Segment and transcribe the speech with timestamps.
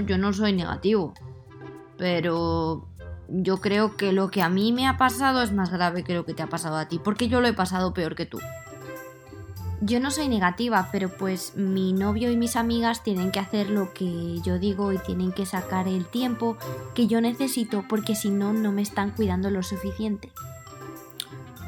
[0.00, 1.14] Yo no soy negativo.
[1.96, 2.88] Pero
[3.28, 6.26] yo creo que lo que a mí me ha pasado es más grave que lo
[6.26, 8.40] que te ha pasado a ti, porque yo lo he pasado peor que tú.
[9.80, 13.92] Yo no soy negativa, pero pues mi novio y mis amigas tienen que hacer lo
[13.92, 16.56] que yo digo y tienen que sacar el tiempo
[16.94, 20.30] que yo necesito porque si no, no me están cuidando lo suficiente.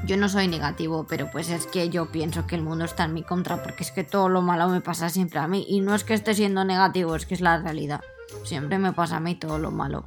[0.07, 3.15] Yo no soy negativo, pero pues es que yo pienso que el mundo está en
[3.15, 5.95] mi contra porque es que todo lo malo me pasa siempre a mí y no
[5.95, 8.01] es que esté siendo negativo, es que es la realidad.
[8.43, 10.05] Siempre me pasa a mí todo lo malo.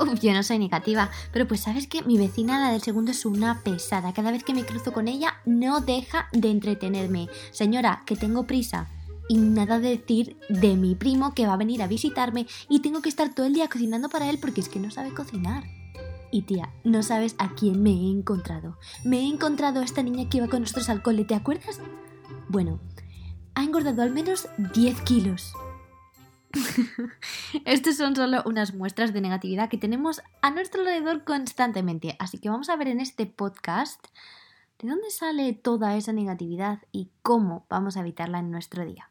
[0.00, 3.24] Uf, yo no soy negativa, pero pues sabes que mi vecina, la del segundo, es
[3.24, 4.12] una pesada.
[4.12, 7.28] Cada vez que me cruzo con ella, no deja de entretenerme.
[7.52, 8.88] Señora, que tengo prisa.
[9.28, 13.00] Y nada de decir de mi primo que va a venir a visitarme y tengo
[13.00, 15.64] que estar todo el día cocinando para él porque es que no sabe cocinar.
[16.32, 18.76] Y tía, no sabes a quién me he encontrado.
[19.04, 21.80] Me he encontrado a esta niña que iba con nosotros al cole, ¿te acuerdas?
[22.48, 22.80] Bueno,
[23.54, 25.52] ha engordado al menos 10 kilos.
[27.64, 32.16] Estas son solo unas muestras de negatividad que tenemos a nuestro alrededor constantemente.
[32.18, 34.04] Así que vamos a ver en este podcast
[34.80, 39.10] de dónde sale toda esa negatividad y cómo vamos a evitarla en nuestro día.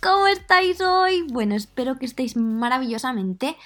[0.00, 1.22] ¿cómo estáis hoy?
[1.30, 3.56] Bueno, espero que estéis maravillosamente.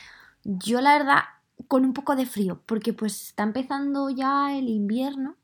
[0.44, 1.22] Yo la verdad
[1.68, 5.36] con un poco de frío, porque pues está empezando ya el invierno.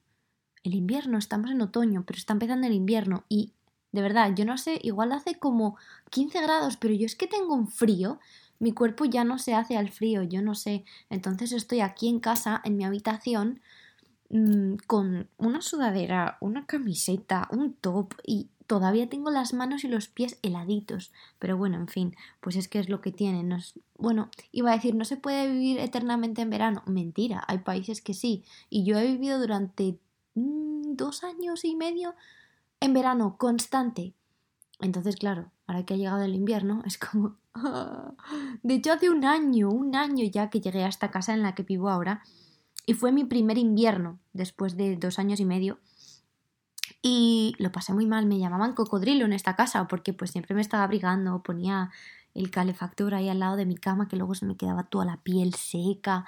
[0.65, 3.53] El invierno, estamos en otoño, pero está empezando el invierno y
[3.93, 5.79] de verdad, yo no sé, igual hace como
[6.11, 8.19] 15 grados, pero yo es que tengo un frío,
[8.59, 10.85] mi cuerpo ya no se hace al frío, yo no sé.
[11.09, 13.61] Entonces estoy aquí en casa, en mi habitación,
[14.29, 20.09] mmm, con una sudadera, una camiseta, un top y todavía tengo las manos y los
[20.09, 21.11] pies heladitos.
[21.41, 23.59] Pero bueno, en fin, pues es que es lo que tienen.
[23.97, 26.83] Bueno, iba a decir, no se puede vivir eternamente en verano.
[26.87, 28.45] Mentira, hay países que sí.
[28.71, 29.99] Y yo he vivido durante
[30.35, 32.15] mm, dos años y medio
[32.81, 34.13] en verano constante.
[34.81, 37.37] Entonces, claro, ahora que ha llegado el invierno, es como...
[38.63, 41.55] De hecho, hace un año, un año ya que llegué a esta casa en la
[41.55, 42.23] que vivo ahora.
[42.87, 45.79] Y fue mi primer invierno, después de dos años y medio
[47.03, 50.61] y lo pasé muy mal, me llamaban cocodrilo en esta casa porque pues siempre me
[50.61, 51.91] estaba abrigando, ponía
[52.35, 55.19] el calefactor ahí al lado de mi cama que luego se me quedaba toda la
[55.19, 56.27] piel seca.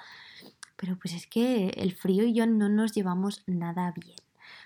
[0.75, 4.17] Pero pues es que el frío y yo no nos llevamos nada bien.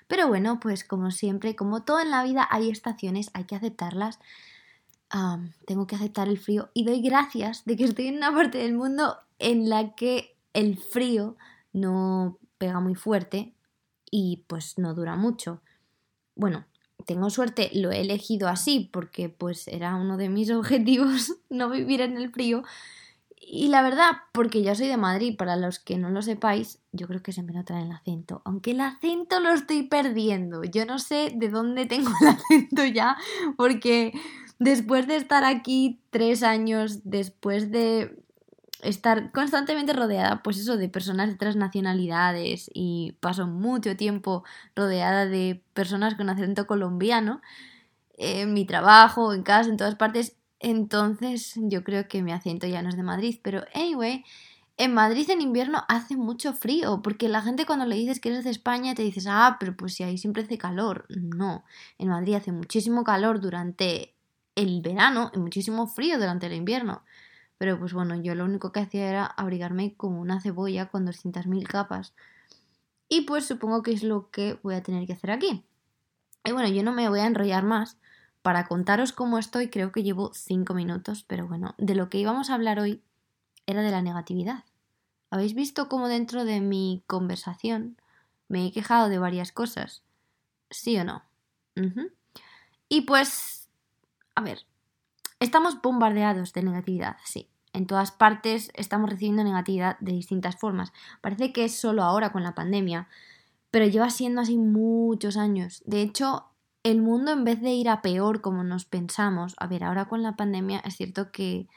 [0.08, 4.20] Pero bueno, pues como siempre, como todo en la vida, hay estaciones, hay que aceptarlas.
[5.66, 8.74] tengo que aceptar el frío y doy gracias de que estoy en una parte del
[8.74, 11.36] mundo en la que el frío
[11.74, 13.54] no pega muy fuerte
[14.10, 15.62] y pues no dura mucho
[16.36, 16.66] bueno,
[17.06, 22.02] tengo suerte, lo he elegido así porque pues era uno de mis objetivos no vivir
[22.02, 22.64] en el frío.
[23.48, 27.08] Y la verdad, porque yo soy de Madrid, para los que no lo sepáis, yo
[27.08, 28.42] creo que se me nota el acento.
[28.44, 30.64] Aunque el acento lo estoy perdiendo.
[30.64, 33.18] Yo no sé de dónde tengo el acento ya,
[33.56, 34.14] porque
[34.58, 38.18] después de estar aquí tres años, después de
[38.86, 44.44] estar constantemente rodeada, pues eso, de personas de otras nacionalidades y paso mucho tiempo
[44.76, 47.42] rodeada de personas con acento colombiano
[48.18, 50.38] en mi trabajo, en casa, en todas partes.
[50.60, 54.24] Entonces yo creo que mi acento ya no es de Madrid, pero anyway,
[54.78, 58.44] en Madrid en invierno hace mucho frío, porque la gente cuando le dices que eres
[58.44, 61.06] de España te dices, ah, pero pues si ahí siempre hace calor.
[61.10, 61.64] No,
[61.98, 64.16] en Madrid hace muchísimo calor durante
[64.56, 67.04] el verano y muchísimo frío durante el invierno.
[67.58, 71.68] Pero pues bueno, yo lo único que hacía era abrigarme como una cebolla con 200.000
[71.68, 72.14] capas.
[73.08, 75.64] Y pues supongo que es lo que voy a tener que hacer aquí.
[76.44, 77.98] Y bueno, yo no me voy a enrollar más.
[78.42, 82.50] Para contaros cómo estoy, creo que llevo 5 minutos, pero bueno, de lo que íbamos
[82.50, 83.02] a hablar hoy
[83.66, 84.64] era de la negatividad.
[85.32, 87.98] ¿Habéis visto cómo dentro de mi conversación
[88.48, 90.04] me he quejado de varias cosas?
[90.70, 91.24] ¿Sí o no?
[92.88, 93.70] Y pues,
[94.36, 94.60] a ver,
[95.40, 97.50] Estamos bombardeados de negatividad, sí.
[97.74, 100.94] En todas partes estamos recibiendo negatividad de distintas formas.
[101.20, 103.10] Parece que es solo ahora con la pandemia,
[103.70, 105.84] pero lleva siendo así muchos años.
[105.86, 106.46] De hecho,
[106.84, 110.24] el mundo en vez de ir a peor como nos pensamos, a ver, ahora con
[110.24, 111.68] la pandemia es cierto que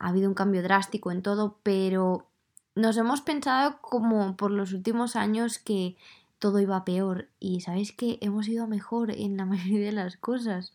[0.00, 2.26] ha habido un cambio drástico en todo, pero
[2.74, 5.96] nos hemos pensado como por los últimos años que
[6.40, 10.16] todo iba a peor y sabéis que hemos ido mejor en la mayoría de las
[10.16, 10.72] cosas.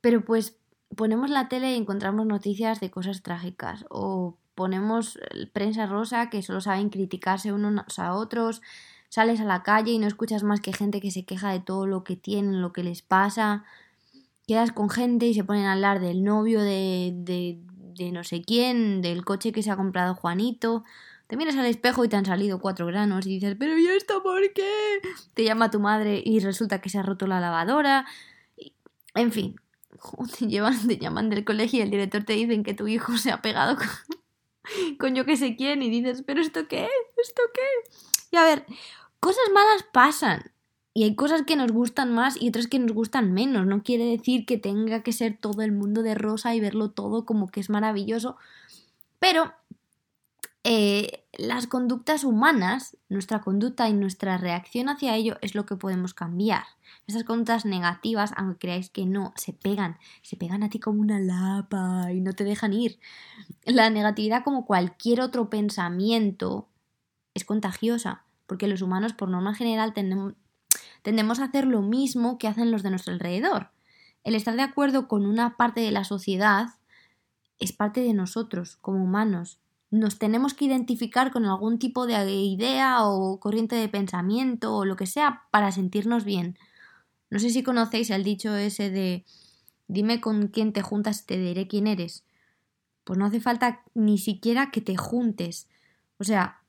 [0.00, 0.56] Pero pues
[0.96, 5.18] ponemos la tele y encontramos noticias de cosas trágicas o ponemos
[5.52, 8.62] prensa rosa que solo saben criticarse unos a otros,
[9.08, 11.86] sales a la calle y no escuchas más que gente que se queja de todo
[11.86, 13.64] lo que tienen, lo que les pasa,
[14.46, 17.58] quedas con gente y se ponen a hablar del novio de, de,
[17.96, 20.84] de no sé quién, del coche que se ha comprado Juanito,
[21.26, 24.22] te miras al espejo y te han salido cuatro granos y dices, pero ¿y esto
[24.22, 25.00] por qué?
[25.32, 28.04] Te llama tu madre y resulta que se ha roto la lavadora.
[29.14, 29.56] En fin,
[30.38, 33.76] te, llaman del colegio y el director te dicen que tu hijo se ha pegado
[34.98, 36.88] con, yo que sé quién y dices, pero ¿esto qué?
[37.16, 37.90] ¿Esto qué?
[38.30, 38.66] Y a ver,
[39.20, 40.50] cosas malas pasan.
[40.96, 43.66] Y hay cosas que nos gustan más y otras que nos gustan menos.
[43.66, 47.24] No quiere decir que tenga que ser todo el mundo de rosa y verlo todo
[47.24, 48.36] como que es maravilloso.
[49.18, 49.52] Pero
[50.66, 56.14] eh, las conductas humanas, nuestra conducta y nuestra reacción hacia ello es lo que podemos
[56.14, 56.64] cambiar.
[57.06, 61.20] Esas conductas negativas, aunque creáis que no, se pegan, se pegan a ti como una
[61.20, 62.98] lapa y no te dejan ir.
[63.64, 66.66] La negatividad, como cualquier otro pensamiento,
[67.34, 70.32] es contagiosa, porque los humanos, por norma general, tendemos,
[71.02, 73.70] tendemos a hacer lo mismo que hacen los de nuestro alrededor.
[74.22, 76.68] El estar de acuerdo con una parte de la sociedad
[77.58, 79.58] es parte de nosotros, como humanos,
[79.94, 84.96] nos tenemos que identificar con algún tipo de idea o corriente de pensamiento o lo
[84.96, 86.58] que sea para sentirnos bien.
[87.30, 89.24] No sé si conocéis el dicho ese de
[89.86, 92.24] dime con quién te juntas y te diré quién eres.
[93.04, 95.68] Pues no hace falta ni siquiera que te juntes.
[96.18, 96.60] O sea,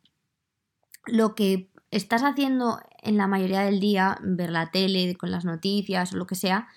[1.07, 6.13] lo que estás haciendo en la mayoría del día, ver la tele con las noticias
[6.13, 6.67] o lo que sea,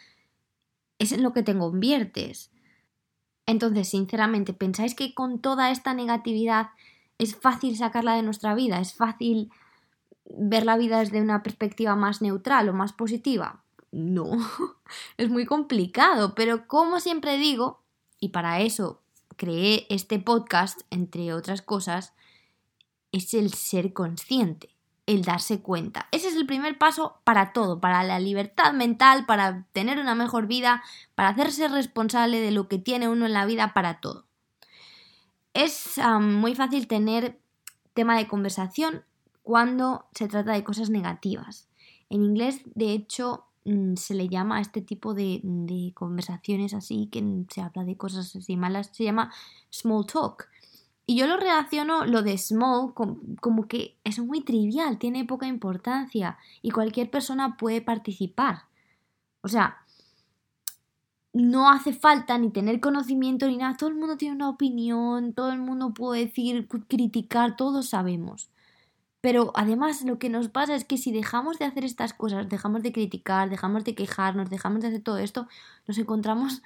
[0.98, 2.50] es en lo que te conviertes.
[3.48, 6.68] Entonces, sinceramente, ¿pensáis que con toda esta negatividad
[7.16, 8.78] es fácil sacarla de nuestra vida?
[8.78, 9.50] ¿Es fácil
[10.26, 13.64] ver la vida desde una perspectiva más neutral o más positiva?
[13.90, 14.32] No,
[15.16, 17.80] es muy complicado, pero como siempre digo,
[18.20, 19.00] y para eso
[19.36, 22.12] creé este podcast, entre otras cosas,
[23.12, 24.77] es el ser consciente
[25.08, 26.06] el darse cuenta.
[26.12, 30.46] Ese es el primer paso para todo, para la libertad mental, para tener una mejor
[30.46, 30.82] vida,
[31.14, 34.26] para hacerse responsable de lo que tiene uno en la vida, para todo.
[35.55, 37.40] Es muy fácil tener
[37.94, 39.02] tema de conversación
[39.43, 41.69] cuando se trata de cosas negativas.
[42.10, 47.08] En inglés, de hecho, mm, se le llama a este tipo de, de conversaciones así,
[47.10, 49.32] que se habla de cosas así malas, se llama
[49.70, 50.50] small talk.
[51.10, 56.37] Y yo lo relaciono lo de small como que es muy trivial, tiene poca importancia
[56.60, 58.64] y cualquier persona puede participar.
[59.40, 59.78] O sea,
[61.32, 65.50] no hace falta ni tener conocimiento ni nada, todo el mundo tiene una opinión, todo
[65.50, 68.50] el mundo puede decir, criticar, todos sabemos.
[69.22, 72.82] Pero además lo que nos pasa es que si dejamos de hacer estas cosas, dejamos
[72.82, 75.49] de criticar, dejamos de quejarnos, dejamos de hacer todo esto,
[75.87, 76.62] nos encontramos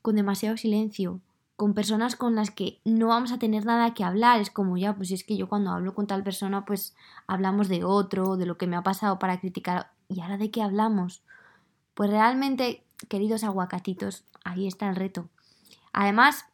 [0.00, 1.20] con demasiado silencio,
[1.60, 4.40] con personas con las que no vamos a tener nada que hablar.
[4.40, 6.96] Es como ya, pues es que yo cuando hablo con tal persona, pues
[7.26, 9.92] hablamos de otro, de lo que me ha pasado para criticar.
[10.08, 11.22] ¿Y ahora de qué hablamos?
[11.92, 15.28] Pues realmente, queridos aguacatitos, ahí está el reto.
[15.92, 16.46] Además,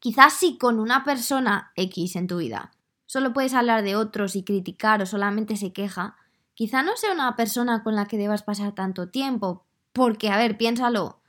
[0.00, 2.72] quizás si con una persona X en tu vida
[3.06, 6.16] solo puedes hablar de otros y criticar o solamente se queja,
[6.54, 9.66] quizá no sea una persona con la que debas pasar tanto tiempo.
[9.92, 11.20] Porque, a ver, piénsalo,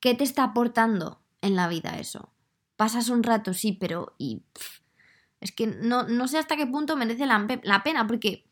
[0.00, 1.21] ¿qué te está aportando?
[1.42, 2.30] En la vida eso.
[2.76, 4.14] Pasas un rato, sí, pero...
[4.18, 4.42] Y,
[5.40, 8.46] es que no, no sé hasta qué punto merece la, la pena, porque...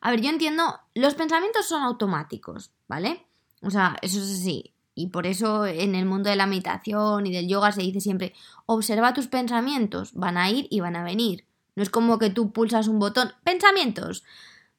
[0.00, 3.26] A ver, yo entiendo, los pensamientos son automáticos, ¿vale?
[3.62, 4.72] O sea, eso es así.
[4.94, 8.34] Y por eso en el mundo de la meditación y del yoga se dice siempre,
[8.66, 11.44] observa tus pensamientos, van a ir y van a venir.
[11.76, 14.24] No es como que tú pulsas un botón, pensamientos.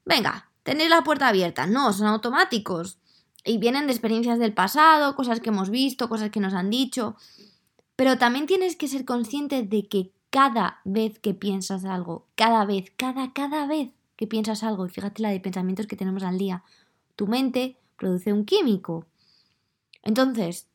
[0.04, 1.66] Venga, tenéis la puerta abierta.
[1.66, 2.98] No, son automáticos.
[3.44, 7.16] Y vienen de experiencias del pasado, cosas que hemos visto, cosas que nos han dicho.
[8.00, 12.90] Pero también tienes que ser consciente de que cada vez que piensas algo, cada vez,
[12.96, 16.64] cada, cada vez que piensas algo, y fíjate la de pensamientos que tenemos al día,
[17.14, 19.04] tu mente produce un químico.
[20.02, 20.66] Entonces,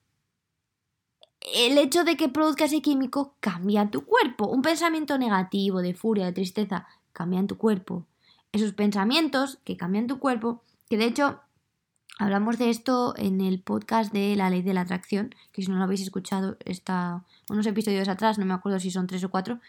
[1.42, 4.46] el hecho de que produzca ese químico cambia tu cuerpo.
[4.46, 8.06] Un pensamiento negativo, de furia, de tristeza, cambia en tu cuerpo.
[8.52, 11.40] Esos pensamientos que cambian tu cuerpo, que de hecho
[12.18, 15.78] Hablamos de esto en el podcast de la ley de la atracción, que si no
[15.78, 19.60] lo habéis escuchado está unos episodios atrás, no me acuerdo si son tres o cuatro,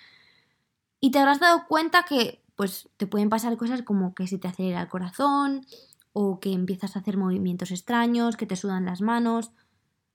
[1.00, 4.48] y te habrás dado cuenta que pues te pueden pasar cosas como que se te
[4.48, 5.66] acelera el corazón
[6.12, 9.50] o que empiezas a hacer movimientos extraños, que te sudan las manos.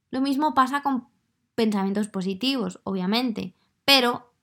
[0.09, 1.07] Lo mismo pasa con
[1.53, 3.53] pensamientos positivos, obviamente,
[3.85, 4.33] pero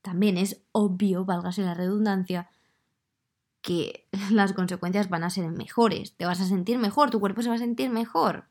[0.00, 2.48] también es obvio, válgase la redundancia,
[3.66, 7.48] que las consecuencias van a ser mejores, te vas a sentir mejor, tu cuerpo se
[7.48, 8.44] va a sentir mejor.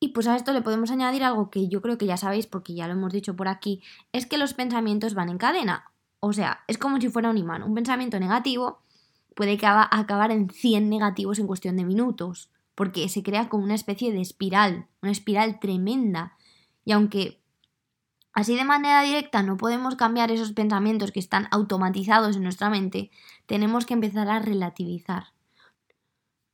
[0.00, 2.74] Y pues a esto le podemos añadir algo que yo creo que ya sabéis porque
[2.74, 5.92] ya lo hemos dicho por aquí, es que los pensamientos van en cadena.
[6.20, 7.62] O sea, es como si fuera un imán.
[7.62, 8.80] Un pensamiento negativo
[9.34, 14.12] puede acabar en 100 negativos en cuestión de minutos, porque se crea como una especie
[14.12, 16.36] de espiral, una espiral tremenda.
[16.84, 17.42] Y aunque
[18.38, 23.10] así de manera directa no podemos cambiar esos pensamientos que están automatizados en nuestra mente,
[23.46, 25.32] tenemos que empezar a relativizar.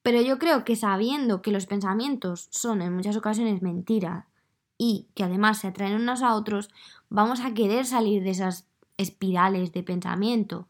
[0.02, 4.24] Pero yo creo que sabiendo que los pensamientos son en muchas ocasiones mentiras
[4.78, 6.70] y que además se atraen unos a otros,
[7.10, 10.68] vamos a querer salir de esas espirales de pensamiento.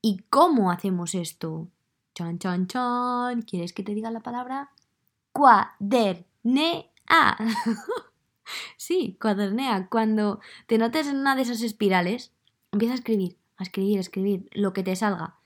[0.00, 1.68] ¿Y cómo hacemos esto?
[2.14, 3.42] Chan, chan, chan.
[3.42, 4.70] ¿Quieres que te diga la palabra?
[5.32, 6.86] Cuadernea.
[8.76, 9.88] sí, cuadernea.
[9.90, 12.32] Cuando te notes en una de esas espirales,
[12.72, 15.36] empieza a escribir, a escribir, a escribir lo que te salga.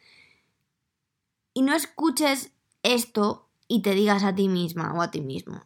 [1.54, 5.62] Y no escuches esto y te digas a ti misma o a ti mismo.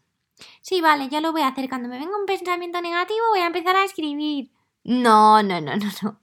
[0.61, 1.69] Sí, vale, ya lo voy a hacer.
[1.69, 4.51] Cuando me venga un pensamiento negativo voy a empezar a escribir.
[4.85, 6.21] No, no, no, no, no.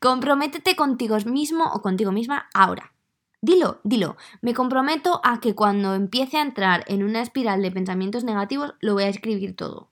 [0.00, 2.92] Comprométete contigo mismo o contigo misma ahora.
[3.40, 4.16] Dilo, dilo.
[4.40, 8.94] Me comprometo a que cuando empiece a entrar en una espiral de pensamientos negativos lo
[8.94, 9.90] voy a escribir todo.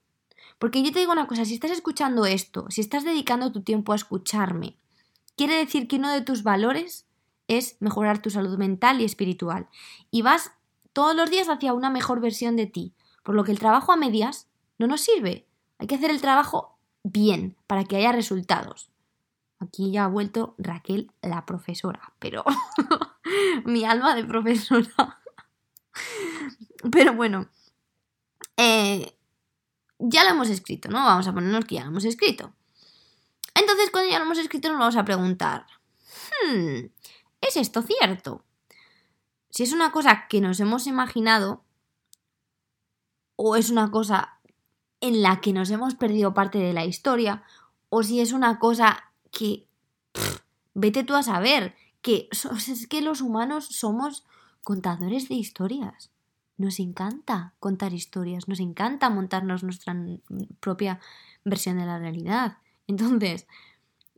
[0.63, 3.91] Porque yo te digo una cosa, si estás escuchando esto, si estás dedicando tu tiempo
[3.91, 4.77] a escucharme,
[5.35, 7.05] quiere decir que uno de tus valores
[7.49, 9.67] es mejorar tu salud mental y espiritual.
[10.09, 10.53] Y vas
[10.93, 12.93] todos los días hacia una mejor versión de ti.
[13.23, 14.47] Por lo que el trabajo a medias
[14.79, 15.45] no nos sirve.
[15.79, 18.89] Hay que hacer el trabajo bien para que haya resultados.
[19.59, 22.45] Aquí ya ha vuelto Raquel la profesora, pero
[23.65, 25.19] mi alma de profesora.
[26.89, 27.49] pero bueno,
[28.55, 29.13] eh,
[29.99, 31.03] ya lo hemos escrito, ¿no?
[31.03, 32.53] Vamos a ponernos que ya lo hemos escrito.
[33.55, 35.65] Entonces, cuando ya lo hemos escrito, nos vamos a preguntar,
[36.45, 36.85] hmm,
[37.43, 38.45] ¿Es esto cierto?
[39.49, 41.65] Si es una cosa que nos hemos imaginado
[43.35, 44.39] o es una cosa
[45.01, 47.43] en la que nos hemos perdido parte de la historia
[47.89, 49.67] o si es una cosa que
[50.73, 52.29] vete tú a saber que
[52.69, 54.23] es que los humanos somos
[54.63, 56.12] contadores de historias.
[56.57, 59.95] Nos encanta contar historias, nos encanta montarnos nuestra
[60.59, 60.99] propia
[61.43, 62.57] versión de la realidad.
[62.87, 63.47] Entonces,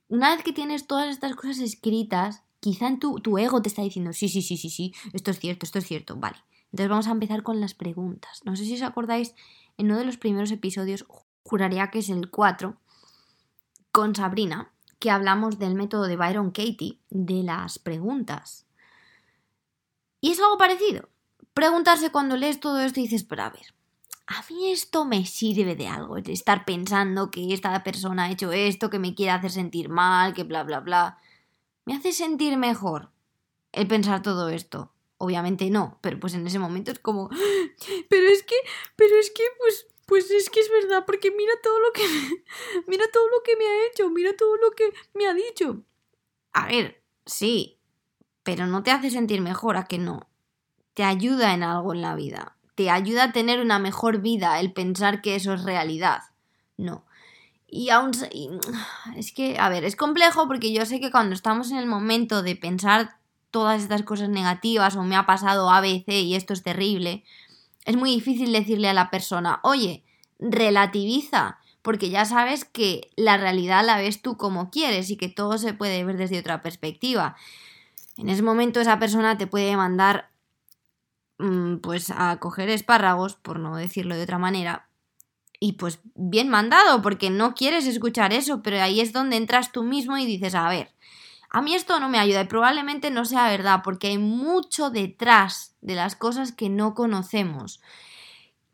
[0.07, 3.81] una vez que tienes todas estas cosas escritas, quizá en tu, tu ego te está
[3.81, 6.37] diciendo, sí, sí, sí, sí, sí, esto es cierto, esto es cierto, vale.
[6.71, 8.41] Entonces vamos a empezar con las preguntas.
[8.43, 9.33] No sé si os acordáis,
[9.77, 11.05] en uno de los primeros episodios,
[11.43, 12.77] juraría que es el 4,
[13.91, 18.65] con Sabrina, que hablamos del método de Byron Katie, de las preguntas.
[20.19, 21.07] Y es algo parecido.
[21.55, 23.74] Preguntarse cuando lees todo esto y dices, pero a ver,
[24.27, 28.51] a mí esto me sirve de algo, de estar pensando que esta persona ha hecho
[28.51, 31.17] esto, que me quiere hacer sentir mal, que bla, bla, bla.
[31.85, 33.09] ¿Me hace sentir mejor
[33.71, 34.91] el pensar todo esto?
[35.17, 37.29] Obviamente no, pero pues en ese momento es como,
[38.09, 38.55] pero es que,
[38.97, 42.03] pero es que, pues, pues es que es verdad, porque mira todo lo que,
[42.88, 45.85] mira todo lo que me ha hecho, mira todo lo que me ha dicho.
[46.51, 47.79] A ver, sí,
[48.43, 50.27] pero no te hace sentir mejor a que no.
[50.95, 52.55] Te ayuda en algo en la vida.
[52.73, 56.23] Te ayuda a tener una mejor vida el pensar que eso es realidad.
[56.77, 57.05] No.
[57.67, 58.11] Y aún...
[59.15, 62.41] es que, a ver, es complejo porque yo sé que cuando estamos en el momento
[62.41, 63.17] de pensar
[63.51, 67.23] todas estas cosas negativas o me ha pasado ABC y esto es terrible,
[67.85, 70.03] es muy difícil decirle a la persona, oye,
[70.39, 75.57] relativiza, porque ya sabes que la realidad la ves tú como quieres y que todo
[75.57, 77.35] se puede ver desde otra perspectiva.
[78.17, 80.29] En ese momento esa persona te puede mandar
[81.81, 84.87] pues a coger espárragos, por no decirlo de otra manera,
[85.59, 89.83] y pues bien mandado, porque no quieres escuchar eso, pero ahí es donde entras tú
[89.83, 90.93] mismo y dices, a ver,
[91.49, 95.75] a mí esto no me ayuda y probablemente no sea verdad, porque hay mucho detrás
[95.81, 97.81] de las cosas que no conocemos.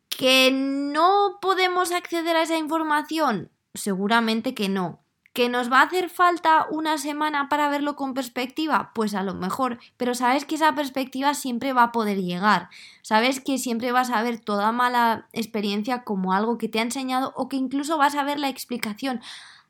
[0.10, 3.52] ¿Que no podemos acceder a esa información?
[3.74, 5.00] Seguramente que no.
[5.34, 8.92] ¿Que nos va a hacer falta una semana para verlo con perspectiva?
[8.94, 12.70] Pues a lo mejor, pero sabes que esa perspectiva siempre va a poder llegar.
[13.02, 17.32] Sabes que siempre vas a ver toda mala experiencia como algo que te ha enseñado
[17.38, 19.22] o que incluso vas a ver la explicación.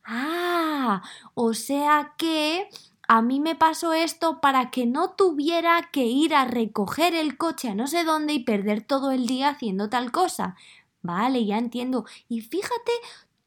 [0.03, 1.03] Ah,
[1.35, 2.67] o sea que
[3.07, 7.69] a mí me pasó esto para que no tuviera que ir a recoger el coche
[7.69, 10.55] a no sé dónde y perder todo el día haciendo tal cosa.
[11.01, 12.05] Vale, ya entiendo.
[12.29, 12.91] Y fíjate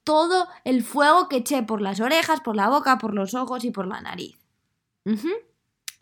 [0.05, 3.71] todo el fuego que eché por las orejas, por la boca, por los ojos y
[3.71, 4.39] por la nariz.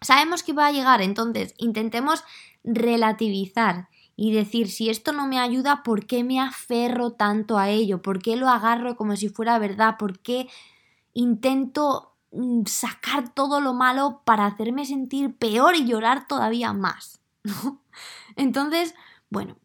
[0.00, 2.24] Sabemos que va a llegar, entonces intentemos
[2.64, 8.02] relativizar y decir si esto no me ayuda, ¿por qué me aferro tanto a ello?
[8.02, 9.96] ¿Por qué lo agarro como si fuera verdad?
[9.98, 10.48] ¿Por qué
[11.14, 17.20] intento mm, sacar todo lo malo para hacerme sentir peor y llorar todavía más?
[18.36, 18.94] Entonces,
[19.30, 19.56] bueno,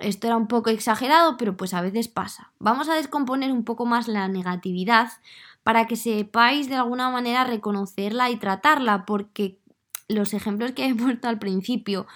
[0.00, 2.52] esto era un poco exagerado, pero pues a veces pasa.
[2.58, 5.08] Vamos a descomponer un poco más la negatividad
[5.62, 9.58] para que sepáis de alguna manera reconocerla y tratarla, porque
[10.08, 12.06] los ejemplos que he puesto al principio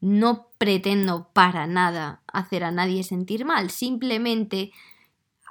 [0.00, 4.72] no pretendo para nada hacer a nadie sentir mal, simplemente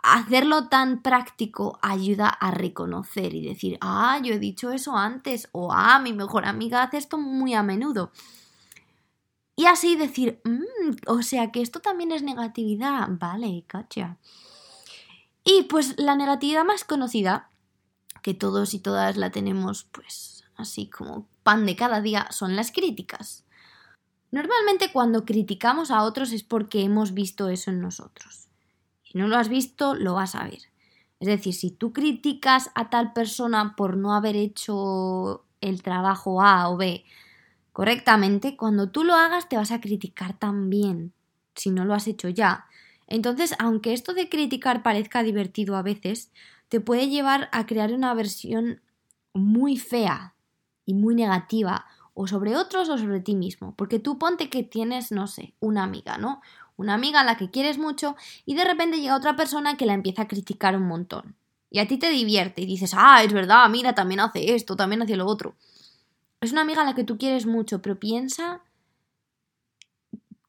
[0.04, 5.74] hacerlo tan práctico ayuda a reconocer y decir, ah, yo he dicho eso antes, o
[5.74, 8.12] ah, mi mejor amiga hace esto muy a menudo.
[9.56, 13.08] Y así decir, mm, o sea que esto también es negatividad.
[13.10, 14.18] Vale, cacha.
[15.44, 17.50] Y pues la negatividad más conocida,
[18.22, 22.72] que todos y todas la tenemos pues así como pan de cada día, son las
[22.72, 23.46] críticas.
[24.32, 28.50] Normalmente cuando criticamos a otros es porque hemos visto eso en nosotros.
[29.04, 30.60] Si no lo has visto, lo vas a ver.
[31.20, 36.70] Es decir, si tú criticas a tal persona por no haber hecho el trabajo A
[36.70, 37.06] o B
[37.76, 41.12] correctamente, cuando tú lo hagas te vas a criticar también,
[41.56, 42.68] si no lo has hecho ya.
[43.06, 46.32] Entonces, aunque esto de criticar parezca divertido a veces,
[46.70, 48.80] te puede llevar a crear una versión
[49.34, 50.36] muy fea
[50.86, 55.12] y muy negativa, o sobre otros o sobre ti mismo, porque tú ponte que tienes,
[55.12, 56.42] no sé, una amiga, ¿no?
[56.78, 58.16] Una amiga a la que quieres mucho
[58.46, 61.36] y de repente llega otra persona que la empieza a criticar un montón.
[61.70, 65.02] Y a ti te divierte y dices, ah, es verdad, mira, también hace esto, también
[65.02, 65.56] hace lo otro.
[66.42, 68.62] Es una amiga a la que tú quieres mucho, pero piensa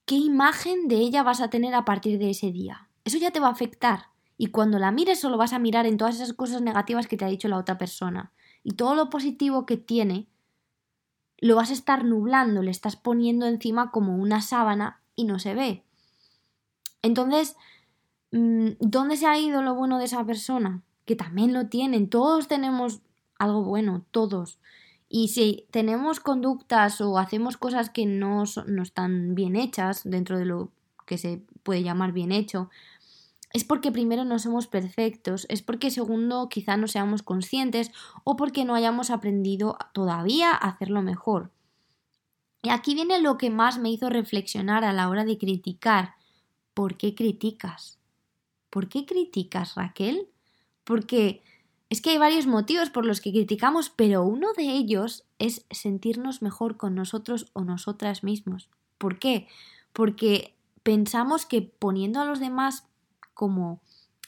[0.04, 2.88] qué imagen de ella vas a tener a partir de ese día.
[3.04, 4.06] Eso ya te va a afectar.
[4.38, 7.24] Y cuando la mires solo vas a mirar en todas esas cosas negativas que te
[7.24, 8.32] ha dicho la otra persona.
[8.62, 10.28] Y todo lo positivo que tiene
[11.38, 15.54] lo vas a estar nublando, le estás poniendo encima como una sábana y no se
[15.54, 15.84] ve.
[17.02, 17.56] Entonces,
[18.32, 20.82] mm, ¿dónde se ha ido lo bueno de esa persona?
[21.04, 23.00] Que también lo tienen, todos tenemos
[23.38, 24.58] algo bueno, todos.
[25.08, 30.46] Y si tenemos conductas o hacemos cosas que no, no están bien hechas dentro de
[30.46, 30.72] lo
[31.06, 32.70] que se puede llamar bien hecho,
[33.52, 37.90] es porque primero no somos perfectos, es porque segundo quizá no seamos conscientes
[38.24, 41.50] o porque no hayamos aprendido todavía a hacerlo mejor.
[42.62, 46.16] Y aquí viene lo que más me hizo reflexionar a la hora de criticar.
[46.74, 47.98] ¿Por qué criticas?
[48.70, 50.28] ¿Por qué criticas, Raquel?
[50.84, 51.42] Porque
[51.88, 56.42] es que hay varios motivos por los que criticamos, pero uno de ellos es sentirnos
[56.42, 58.68] mejor con nosotros o nosotras mismos.
[58.98, 59.46] ¿Por qué?
[59.92, 62.86] Porque pensamos que poniendo a los demás
[63.34, 63.80] como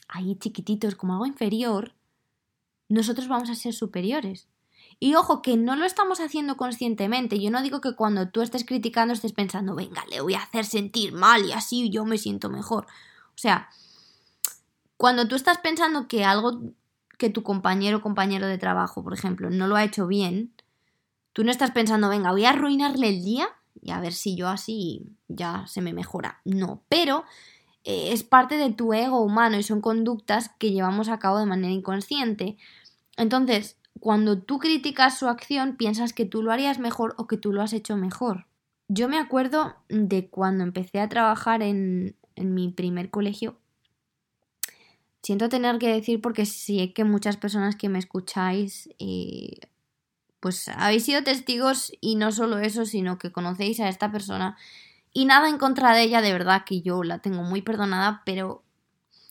[0.07, 1.93] ahí chiquititos, como algo inferior,
[2.87, 4.47] nosotros vamos a ser superiores.
[5.01, 7.39] Y ojo, que no lo estamos haciendo conscientemente.
[7.39, 10.65] Yo no digo que cuando tú estés criticando estés pensando, venga, le voy a hacer
[10.65, 12.85] sentir mal y así yo me siento mejor.
[13.35, 13.69] O sea,
[14.97, 16.59] cuando tú estás pensando que algo
[17.19, 20.53] que tu compañero o compañero de trabajo, por ejemplo, no lo ha hecho bien,
[21.33, 23.47] tú no estás pensando, venga, voy a arruinarle el día
[23.81, 26.41] y a ver si yo así ya se me mejora.
[26.45, 27.25] No, pero
[27.83, 31.45] eh, es parte de tu ego humano y son conductas que llevamos a cabo de
[31.45, 32.57] manera inconsciente.
[33.17, 37.51] Entonces, cuando tú criticas su acción, piensas que tú lo harías mejor o que tú
[37.51, 38.47] lo has hecho mejor.
[38.87, 43.58] Yo me acuerdo de cuando empecé a trabajar en, en mi primer colegio.
[45.29, 49.59] Siento tener que decir porque sé que muchas personas que me escucháis eh,
[50.39, 54.57] pues habéis sido testigos y no solo eso, sino que conocéis a esta persona
[55.13, 58.63] y nada en contra de ella, de verdad que yo la tengo muy perdonada, pero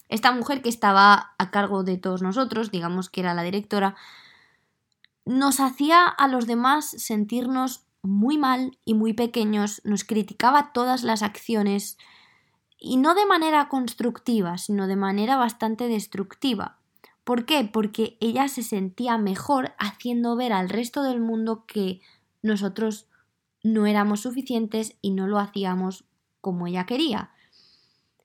[0.09, 3.97] esta mujer que estaba a cargo de todos nosotros, digamos que era la directora,
[5.25, 11.25] nos hacía a los demás sentirnos muy mal y muy pequeños, nos criticaba todas las
[11.25, 11.99] acciones
[12.79, 16.79] y no de manera constructiva, sino de manera bastante destructiva.
[17.25, 17.69] ¿Por qué?
[17.71, 22.01] Porque ella se sentía mejor haciendo ver al resto del mundo que
[22.43, 23.07] nosotros
[23.63, 26.05] no éramos suficientes y no lo hacíamos
[26.41, 27.31] como ella quería.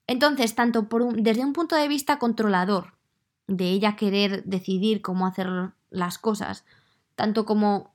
[0.07, 2.93] Entonces, tanto desde un punto de vista controlador,
[3.47, 5.49] de ella querer decidir cómo hacer
[5.89, 6.65] las cosas,
[7.15, 7.93] tanto como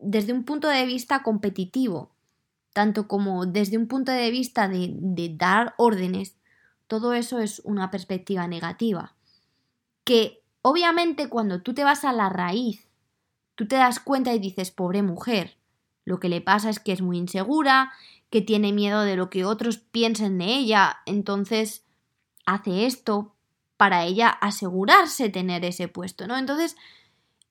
[0.00, 2.11] desde un punto de vista competitivo,
[2.72, 6.36] tanto como desde un punto de vista de, dar órdenes,
[6.86, 9.14] todo eso es una perspectiva negativa.
[10.04, 12.88] Que obviamente cuando tú te vas a la raíz,
[13.54, 15.56] tú te das cuenta y dices, pobre mujer,
[16.04, 17.92] lo que le pasa es que es muy insegura,
[18.30, 21.84] que tiene miedo de lo que otros piensen de ella, entonces
[22.46, 23.34] hace esto
[23.76, 26.38] para ella asegurarse tener ese puesto, ¿no?
[26.38, 26.76] Entonces,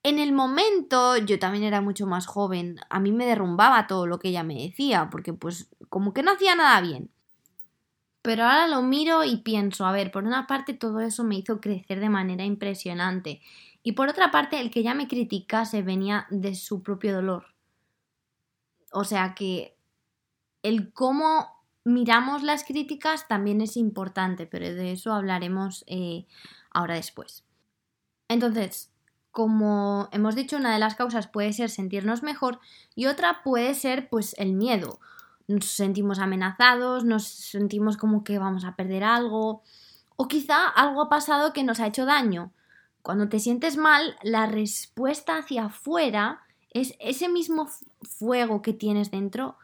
[0.02, 4.18] en el momento yo también era mucho más joven, a mí me derrumbaba todo lo
[4.18, 7.10] que ella me decía, porque pues como que no hacía nada bien.
[8.22, 11.60] Pero ahora lo miro y pienso, a ver, por una parte todo eso me hizo
[11.60, 13.40] crecer de manera impresionante
[13.82, 17.46] y por otra parte el que ella me criticase venía de su propio dolor.
[18.92, 19.76] O sea que
[20.62, 21.48] el cómo
[21.84, 26.26] miramos las críticas también es importante, pero de eso hablaremos eh,
[26.70, 27.44] ahora después.
[28.28, 28.91] Entonces,
[29.32, 32.60] como hemos dicho, una de las causas puede ser sentirnos mejor
[32.94, 35.00] y otra puede ser pues el miedo.
[35.48, 39.62] Nos sentimos amenazados, nos sentimos como que vamos a perder algo
[40.16, 42.52] o quizá algo ha pasado que nos ha hecho daño.
[43.02, 47.68] Cuando te sientes mal, la respuesta hacia afuera es ese mismo
[48.02, 49.56] fuego que tienes dentro,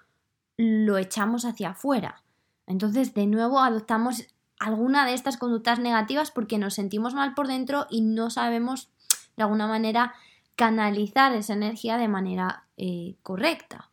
[0.56, 2.22] lo echamos hacia afuera.
[2.66, 4.26] Entonces, de nuevo, adoptamos
[4.58, 8.90] alguna de estas conductas negativas porque nos sentimos mal por dentro y no sabemos,
[9.38, 10.14] de alguna manera,
[10.56, 13.90] canalizar esa energía de manera eh, correcta.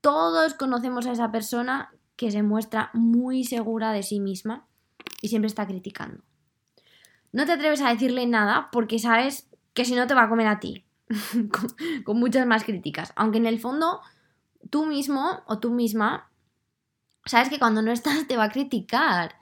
[0.00, 4.66] Todos conocemos a esa persona que se muestra muy segura de sí misma
[5.20, 6.24] y siempre está criticando.
[7.32, 10.46] No te atreves a decirle nada porque sabes que si no te va a comer
[10.46, 10.86] a ti,
[12.04, 13.12] con, muchas más críticas.
[13.14, 14.00] Aunque en el fondo
[14.70, 16.30] tú mismo o tú misma
[17.26, 19.34] sabes que cuando no estás te va a criticar.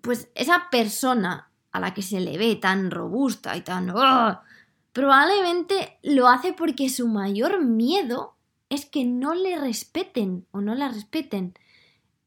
[0.00, 3.90] Pues esa persona a la que se le ve tan robusta y tan...
[3.90, 4.40] ¡oh!
[4.92, 8.36] probablemente lo hace porque su mayor miedo
[8.70, 11.54] es que no le respeten o no la respeten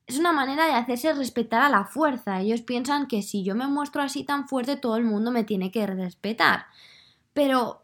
[0.07, 2.39] es una manera de hacerse respetar a la fuerza.
[2.39, 5.69] Ellos piensan que si yo me muestro así tan fuerte, todo el mundo me tiene
[5.69, 6.65] que respetar.
[7.33, 7.83] Pero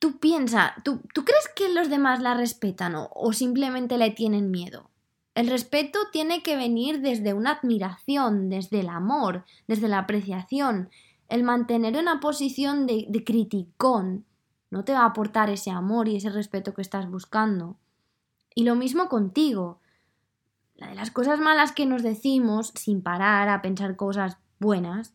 [0.00, 4.50] tú piensa, ¿tú, ¿tú crees que los demás la respetan o, o simplemente le tienen
[4.50, 4.90] miedo?
[5.38, 10.90] El respeto tiene que venir desde una admiración, desde el amor, desde la apreciación.
[11.28, 14.24] El mantener una posición de, de criticón
[14.68, 17.76] no te va a aportar ese amor y ese respeto que estás buscando.
[18.52, 19.78] Y lo mismo contigo
[20.74, 25.14] la de las cosas malas que nos decimos sin parar a pensar cosas buenas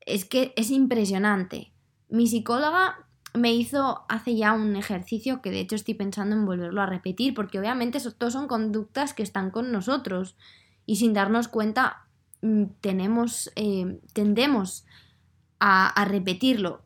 [0.00, 1.72] es que es impresionante.
[2.08, 3.07] Mi psicóloga
[3.38, 7.34] me hizo hace ya un ejercicio que de hecho estoy pensando en volverlo a repetir
[7.34, 10.36] porque obviamente eso, son conductas que están con nosotros
[10.86, 12.06] y sin darnos cuenta
[12.42, 14.84] mm, tenemos, eh, tendemos
[15.60, 16.82] a, a, repetirlo.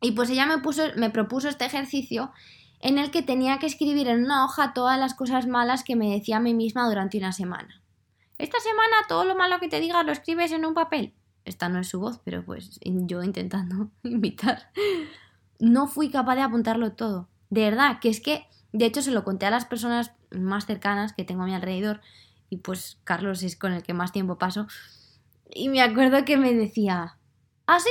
[0.00, 2.32] Y pues ella me, puso, me propuso este ejercicio
[2.80, 6.10] en el que tenía que escribir en una hoja todas las cosas malas que me
[6.10, 7.82] decía a mí misma durante una semana.
[8.38, 11.14] Esta semana todo lo malo que te diga lo escribes en un papel.
[11.44, 14.70] Esta no es su voz, pero pues yo intentando imitar.
[15.62, 17.28] No fui capaz de apuntarlo todo.
[17.50, 21.12] De verdad, que es que, de hecho, se lo conté a las personas más cercanas
[21.12, 22.00] que tengo a mi alrededor.
[22.50, 24.66] Y pues Carlos es con el que más tiempo paso.
[25.48, 27.16] Y me acuerdo que me decía,
[27.66, 27.90] ¿ah, sí?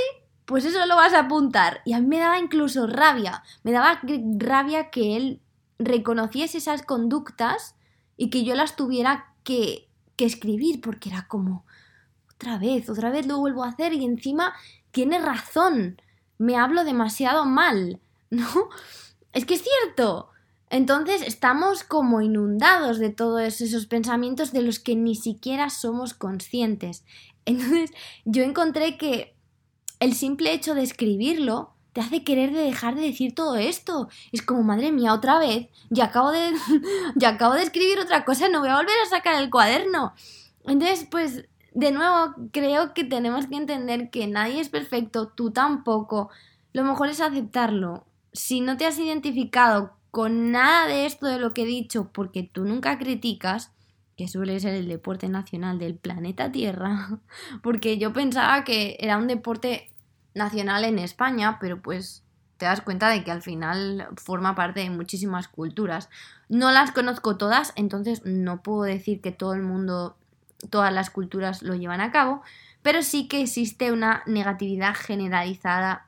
[0.52, 1.82] pues eso lo vas a apuntar.
[1.86, 4.02] Y a mí me daba incluso rabia, me daba
[4.38, 5.42] rabia que él
[5.80, 7.76] reconociese esas conductas
[8.18, 11.66] y que yo las tuviera que, que escribir, porque era como,
[12.34, 14.54] otra vez, otra vez lo vuelvo a hacer y encima
[14.92, 16.02] tiene razón,
[16.41, 17.99] me hablo demasiado mal,
[18.30, 18.47] ¿no?
[19.32, 20.30] Es que es cierto.
[20.69, 27.04] Entonces estamos como inundados de todos esos pensamientos de los que ni siquiera somos conscientes.
[27.45, 27.91] Entonces
[28.25, 29.36] yo encontré que
[29.99, 34.08] el simple hecho de escribirlo te hace querer de dejar de decir todo esto.
[34.32, 36.54] Es como, madre mía, otra vez, ya acabo de,
[37.15, 40.13] ya acabo de escribir otra cosa, no voy a volver a sacar el cuaderno.
[40.63, 46.30] Entonces, pues, de nuevo, creo que tenemos que entender que nadie es perfecto, tú tampoco.
[46.74, 48.06] Lo mejor es aceptarlo.
[48.34, 52.44] Si no te has identificado con nada de esto de lo que he dicho porque
[52.44, 53.72] tú nunca criticas,
[54.18, 57.20] que suele ser el deporte nacional del planeta Tierra,
[57.64, 59.90] porque yo pensaba que era un deporte
[60.34, 62.24] nacional en España, pero pues
[62.58, 66.10] te das cuenta de que al final forma parte de muchísimas culturas.
[66.48, 70.16] No las conozco todas, entonces no puedo decir que todo el mundo,
[70.69, 72.41] todas las culturas lo llevan a cabo,
[72.82, 76.08] pero sí que existe una negatividad generalizada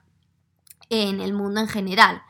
[0.90, 2.22] en el mundo en general.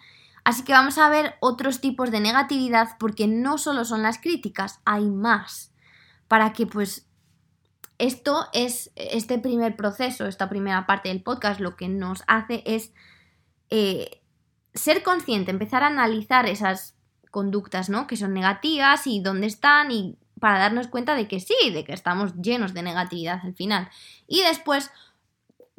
[0.44, 4.82] Así que vamos a ver otros tipos de negatividad porque no solo son las críticas,
[4.86, 5.72] hay más.
[6.28, 7.08] Para que pues
[7.98, 12.92] esto es, este primer proceso, esta primera parte del podcast, lo que nos hace es
[13.70, 14.22] eh,
[14.74, 16.96] ser consciente, empezar a analizar esas
[17.32, 18.08] conductas, ¿no?
[18.08, 21.94] Que son negativas y dónde están y para darnos cuenta de que sí, de que
[21.94, 23.88] estamos llenos de negatividad al final.
[24.28, 24.92] Y después,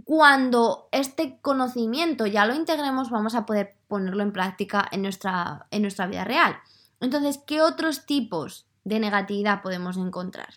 [0.05, 5.83] cuando este conocimiento ya lo integremos, vamos a poder ponerlo en práctica en nuestra, en
[5.83, 6.57] nuestra vida real.
[7.01, 10.55] Entonces, ¿qué otros tipos de negatividad podemos encontrar?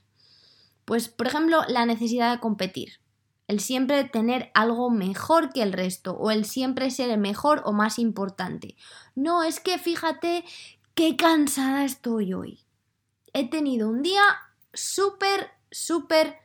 [0.86, 3.02] Pues, por ejemplo, la necesidad de competir.
[3.50, 7.74] El siempre tener algo mejor que el resto o el siempre ser el mejor o
[7.74, 8.78] más importante.
[9.16, 10.46] No, es que fíjate
[10.96, 12.67] qué cansada estoy hoy.
[13.38, 14.24] He tenido un día
[14.74, 16.40] súper, súper...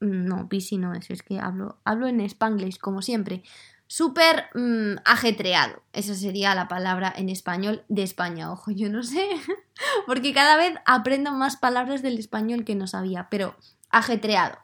[0.00, 3.42] No, busy no es, es que hablo, hablo en spanglish como siempre.
[3.86, 5.82] súper mm, ajetreado.
[5.92, 8.50] Esa sería la palabra en español de España.
[8.50, 9.28] Ojo, yo no sé,
[10.06, 13.54] porque cada vez aprendo más palabras del español que no sabía, pero
[13.90, 14.56] ajetreado.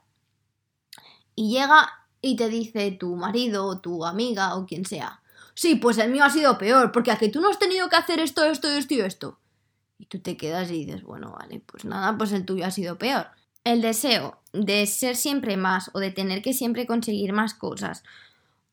[1.35, 1.87] Y llega
[2.23, 5.21] y te dice tu marido o tu amiga o quien sea.
[5.53, 8.21] Sí, pues el mío ha sido peor, porque a tú no has tenido que hacer
[8.21, 9.39] esto, esto, esto y esto.
[10.03, 12.99] Y tú te quedas y dices, bueno, vale, pues nada, pues el tuyo ha sido
[12.99, 13.29] peor.
[13.63, 18.03] El deseo de ser siempre más o de tener que siempre conseguir más cosas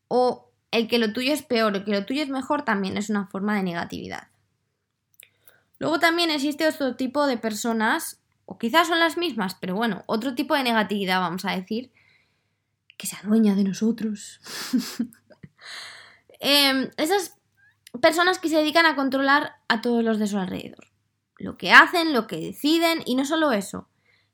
[0.08, 3.10] o el que lo tuyo es peor o que lo tuyo es mejor también es
[3.10, 4.26] una forma de negatividad.
[5.78, 10.34] Luego también existe otro tipo de personas, o quizás son las mismas, pero bueno, otro
[10.34, 11.92] tipo de negatividad vamos a decir,
[12.96, 14.40] que se adueña de nosotros.
[16.42, 17.36] Em, esas
[18.00, 20.89] personas que se dedican a controlar a todos los de su alrededor.
[21.40, 23.88] Lo que hacen, lo que deciden y no solo eso,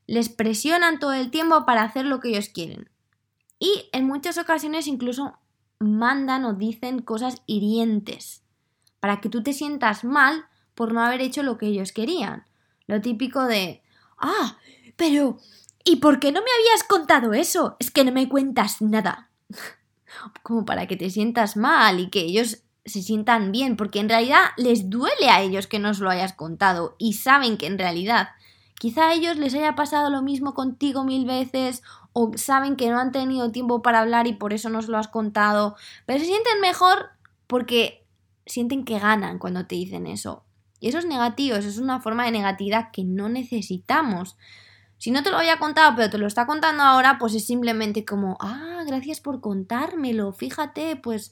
[0.07, 2.89] les presionan todo el tiempo para hacer lo que ellos quieren.
[3.59, 5.37] Y en muchas ocasiones incluso
[5.79, 8.43] mandan o dicen cosas hirientes
[8.99, 12.45] para que tú te sientas mal por no haber hecho lo que ellos querían.
[12.87, 13.81] Lo típico de,
[14.17, 14.57] ah,
[14.97, 15.37] pero
[15.85, 17.77] ¿y por qué no me habías contado eso?
[17.79, 19.29] Es que no me cuentas nada.
[20.43, 24.41] Como para que te sientas mal y que ellos se sientan bien, porque en realidad
[24.57, 28.29] les duele a ellos que no os lo hayas contado y saben que en realidad
[28.79, 32.99] quizá a ellos les haya pasado lo mismo contigo mil veces o saben que no
[32.99, 36.25] han tenido tiempo para hablar y por eso no se lo has contado, pero se
[36.25, 37.09] sienten mejor
[37.47, 38.05] porque
[38.45, 40.43] sienten que ganan cuando te dicen eso.
[40.79, 44.37] Y eso es negativo, eso es una forma de negatividad que no necesitamos.
[44.97, 48.05] Si no te lo había contado, pero te lo está contando ahora, pues es simplemente
[48.05, 51.31] como, ah, gracias por contármelo, fíjate, pues,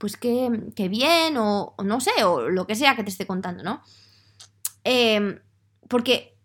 [0.00, 0.48] pues qué,
[0.88, 3.82] bien, o, no sé, o lo que sea que te esté contando, ¿no?
[4.82, 5.40] Em,
[5.88, 6.38] porque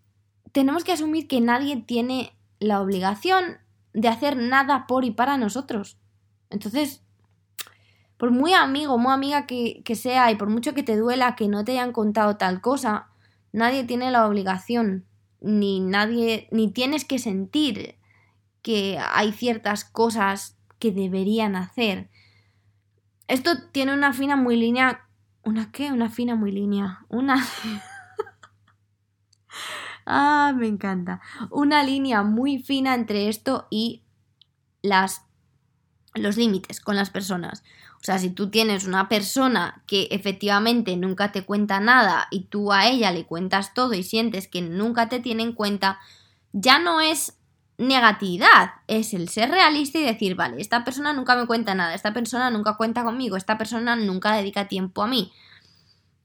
[0.51, 3.59] tenemos que asumir que nadie tiene la obligación
[3.93, 5.97] de hacer nada por y para nosotros.
[6.49, 7.01] Entonces,
[8.17, 11.47] por muy amigo, muy amiga que, que sea y por mucho que te duela que
[11.47, 13.07] no te hayan contado tal cosa,
[13.53, 15.05] nadie tiene la obligación,
[15.39, 17.95] ni nadie, ni tienes que sentir
[18.61, 22.09] que hay ciertas cosas que deberían hacer.
[23.27, 25.07] Esto tiene una fina muy línea.
[25.43, 25.91] ¿Una qué?
[25.91, 27.05] Una fina muy línea.
[27.09, 27.45] Una.
[30.07, 31.19] Ah, me encanta.
[31.49, 34.03] Una línea muy fina entre esto y
[34.83, 35.25] las
[36.13, 37.63] los límites con las personas.
[37.95, 42.71] O sea, si tú tienes una persona que efectivamente nunca te cuenta nada y tú
[42.71, 45.99] a ella le cuentas todo y sientes que nunca te tiene en cuenta,
[46.53, 47.37] ya no es
[47.77, 52.13] negatividad, es el ser realista y decir, vale, esta persona nunca me cuenta nada, esta
[52.13, 55.31] persona nunca cuenta conmigo, esta persona nunca dedica tiempo a mí.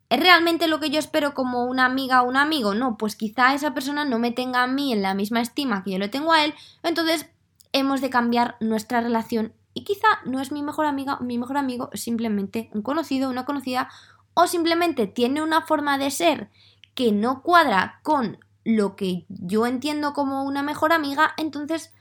[0.08, 2.74] ¿Es realmente lo que yo espero como una amiga o un amigo?
[2.74, 5.92] No, pues quizá esa persona no me tenga a mí en la misma estima que
[5.92, 7.26] yo le tengo a él, entonces
[7.72, 11.90] hemos de cambiar nuestra relación y quizá no es mi mejor amiga mi mejor amigo,
[11.92, 13.88] es simplemente un conocido, una conocida
[14.34, 16.50] o simplemente tiene una forma de ser
[16.94, 21.92] que no cuadra con lo que yo entiendo como una mejor amiga, entonces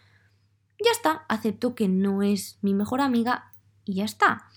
[0.84, 3.52] ya está, acepto que no es mi mejor amiga
[3.86, 4.50] y ya está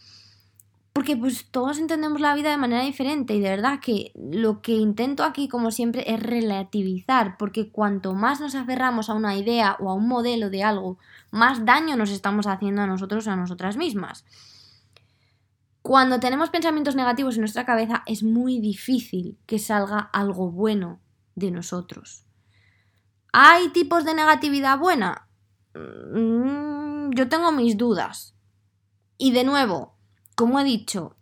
[0.92, 4.72] porque pues todos entendemos la vida de manera diferente y de verdad que lo que
[4.72, 9.88] intento aquí como siempre es relativizar, porque cuanto más nos aferramos a una idea o
[9.88, 10.98] a un modelo de algo,
[11.30, 14.24] más daño nos estamos haciendo a nosotros o a nosotras mismas.
[15.80, 21.00] Cuando tenemos pensamientos negativos en nuestra cabeza es muy difícil que salga algo bueno
[21.34, 22.24] de nosotros.
[23.32, 25.28] ¿Hay tipos de negatividad buena?
[25.74, 28.34] Mm, yo tengo mis dudas.
[29.18, 29.96] Y de nuevo,
[30.34, 31.16] como he dicho,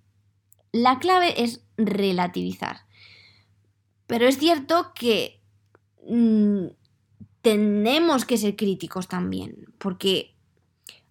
[0.73, 2.87] la clave es relativizar.
[4.07, 5.41] Pero es cierto que
[6.09, 6.67] mm,
[7.43, 10.35] tenemos que ser críticos también, porque,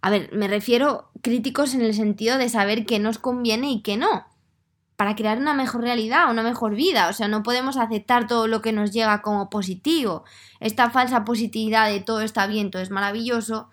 [0.01, 3.97] a ver, me refiero críticos en el sentido de saber qué nos conviene y qué
[3.97, 4.25] no,
[4.99, 7.07] para crear una mejor realidad, una mejor vida.
[7.07, 10.25] O sea, no podemos aceptar todo lo que nos llega como positivo.
[10.59, 13.69] Esta falsa positividad de todo está bien, todo es maravilloso,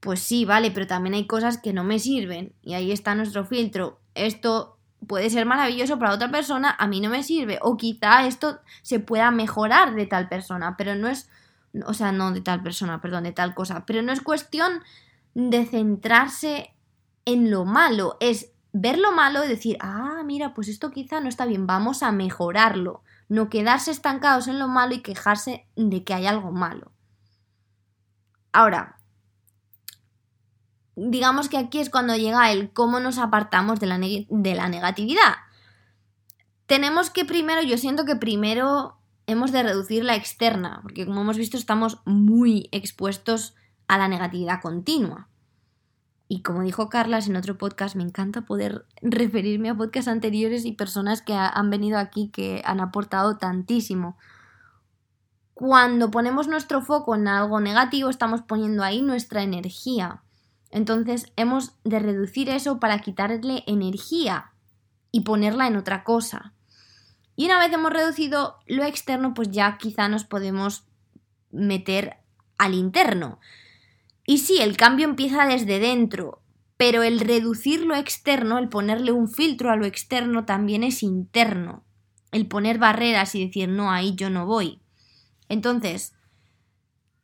[0.00, 3.44] pues sí, vale, pero también hay cosas que no me sirven y ahí está nuestro
[3.44, 4.00] filtro.
[4.14, 7.58] Esto puede ser maravilloso para otra persona, a mí no me sirve.
[7.60, 11.28] O quizá esto se pueda mejorar de tal persona, pero no es,
[11.84, 14.82] o sea, no de tal persona, perdón, de tal cosa, pero no es cuestión
[15.34, 16.74] de centrarse
[17.26, 21.28] en lo malo, es ver lo malo y decir, ah, mira, pues esto quizá no
[21.28, 23.02] está bien, vamos a mejorarlo.
[23.28, 26.92] No quedarse estancados en lo malo y quejarse de que hay algo malo.
[28.52, 28.98] Ahora,
[30.96, 35.36] digamos que aquí es cuando llega el cómo nos apartamos de la, de la negatividad.
[36.66, 41.36] Tenemos que primero, yo siento que primero hemos de reducir la externa, porque como hemos
[41.36, 43.54] visto estamos muy expuestos
[43.86, 45.28] a la negatividad continua.
[46.26, 50.72] Y como dijo Carlas en otro podcast, me encanta poder referirme a podcasts anteriores y
[50.72, 54.16] personas que han venido aquí que han aportado tantísimo.
[55.52, 60.22] Cuando ponemos nuestro foco en algo negativo, estamos poniendo ahí nuestra energía.
[60.70, 64.52] Entonces hemos de reducir eso para quitarle energía
[65.12, 66.54] y ponerla en otra cosa.
[67.36, 70.84] Y una vez hemos reducido lo externo, pues ya quizá nos podemos
[71.52, 72.16] meter
[72.58, 73.38] al interno.
[74.26, 76.42] Y sí, el cambio empieza desde dentro,
[76.76, 81.84] pero el reducir lo externo, el ponerle un filtro a lo externo también es interno.
[82.32, 84.80] El poner barreras y decir, no, ahí yo no voy.
[85.48, 86.14] Entonces,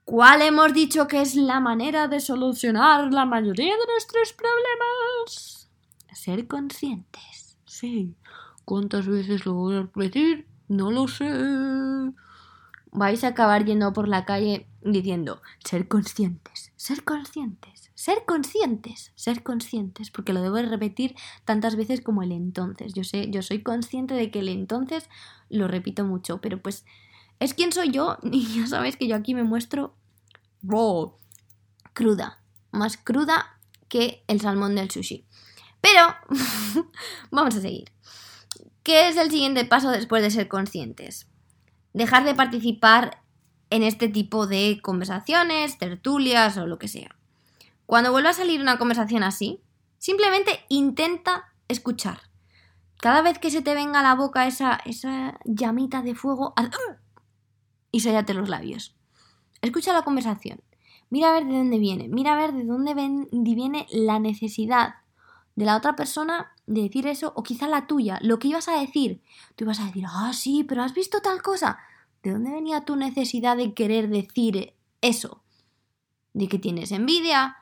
[0.05, 5.71] ¿cuál hemos dicho que es la manera de solucionar la mayoría de nuestros problemas?
[6.13, 7.57] Ser conscientes.
[7.65, 8.15] Sí.
[8.65, 10.47] ¿Cuántas veces lo voy a repetir?
[10.69, 11.27] No lo sé
[12.93, 19.43] vais a acabar yendo por la calle diciendo ser conscientes, ser conscientes, ser conscientes, ser
[19.43, 21.15] conscientes, porque lo debo repetir
[21.45, 22.95] tantas veces como el entonces.
[22.95, 25.11] Yo sé, yo soy consciente de que el entonces
[25.51, 26.87] lo repito mucho, pero pues
[27.39, 29.95] es quien soy yo y ya sabéis que yo aquí me muestro
[30.63, 31.19] raw,
[31.93, 35.27] cruda, más cruda que el salmón del sushi.
[35.83, 36.15] Pero
[37.31, 37.93] vamos a seguir.
[38.83, 41.27] ¿Qué es el siguiente paso después de ser conscientes?
[41.93, 43.23] dejar de participar
[43.71, 47.17] en este tipo de conversaciones, tertulias o lo que sea.
[47.87, 49.61] Cuando vuelva a salir una conversación así,
[49.99, 52.21] simplemente intenta escuchar.
[52.99, 56.55] Cada vez que se te venga a la boca esa, esa llamita de fuego,
[57.93, 58.95] y sellate los labios.
[59.63, 60.61] Escucha la conversación.
[61.09, 62.09] Mira a ver de dónde viene.
[62.09, 64.97] Mira a ver de dónde viene la necesidad
[65.57, 68.79] de la otra persona de decir eso, o quizá la tuya, lo que ibas a
[68.79, 69.23] decir.
[69.57, 71.79] Tú ibas a decir, ah, sí, pero has visto tal cosa.
[72.23, 75.43] ¿De dónde venía tu necesidad de querer decir eso?
[76.35, 77.57] ¿De que tienes envidia?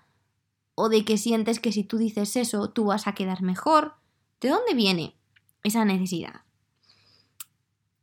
[0.74, 3.94] ¿O de que sientes que si tú dices eso tú vas a quedar mejor?
[4.40, 5.16] ¿De dónde viene
[5.62, 6.42] esa necesidad?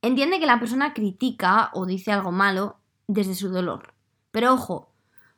[0.02, 3.94] Entiende que la persona critica o dice algo malo desde su dolor.
[4.32, 4.94] Pero ojo,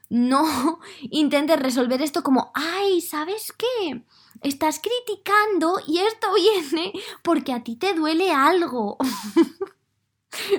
[0.09, 4.03] no intentes resolver esto como, ay, ¿sabes qué?
[4.41, 8.97] Estás criticando y esto viene porque a ti te duele algo.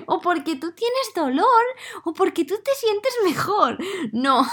[0.07, 1.65] o porque tú tienes dolor,
[2.05, 3.79] o porque tú te sientes mejor.
[4.13, 4.47] No,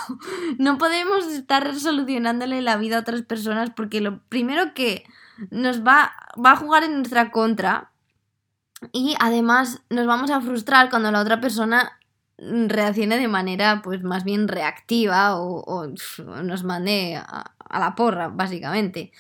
[0.58, 5.06] no podemos estar solucionándole la vida a otras personas porque lo primero que
[5.50, 7.92] nos va, va a jugar en nuestra contra
[8.92, 12.00] y además nos vamos a frustrar cuando la otra persona
[12.38, 15.88] reaccione de manera pues más bien reactiva o,
[16.44, 19.12] nos mande a, a la porra, básicamente.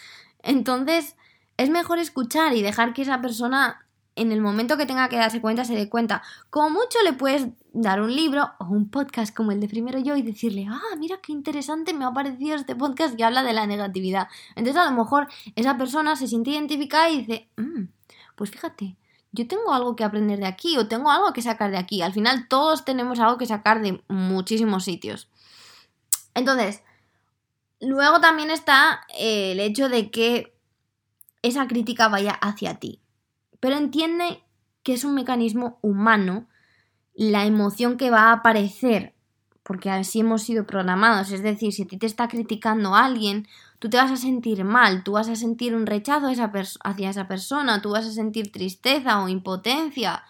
[0.44, 1.15] Entonces,
[1.58, 3.85] es mejor escuchar y dejar que esa persona
[4.15, 6.23] en el momento que tenga que darse cuenta, se dé cuenta.
[6.49, 10.15] Como mucho le puedes dar un libro o un podcast como el de Primero Yo
[10.15, 13.67] y decirle, ah, mira qué interesante me ha parecido este podcast que habla de la
[13.67, 14.28] negatividad.
[14.56, 17.84] Entonces a lo mejor esa persona se siente identificada y dice, mm,
[18.36, 18.95] pues fíjate,
[19.34, 22.01] yo tengo algo que aprender de aquí o tengo algo que sacar de aquí.
[22.01, 25.28] Al final todos tenemos algo que sacar de muchísimos sitios.
[26.34, 26.84] Entonces,
[27.82, 30.56] luego también está el hecho de que
[31.41, 33.01] esa crítica vaya hacia ti.
[33.65, 34.43] Pero entiende
[34.84, 36.45] que es un mecanismo humano
[37.15, 39.15] la emoción que va a aparecer,
[39.63, 41.32] porque así hemos sido programados.
[41.32, 43.47] Es decir, si a ti te está criticando alguien,
[43.80, 46.28] tú te vas a sentir mal, tú vas a sentir un rechazo
[46.84, 50.21] hacia esa persona, tú vas a sentir tristeza o impotencia.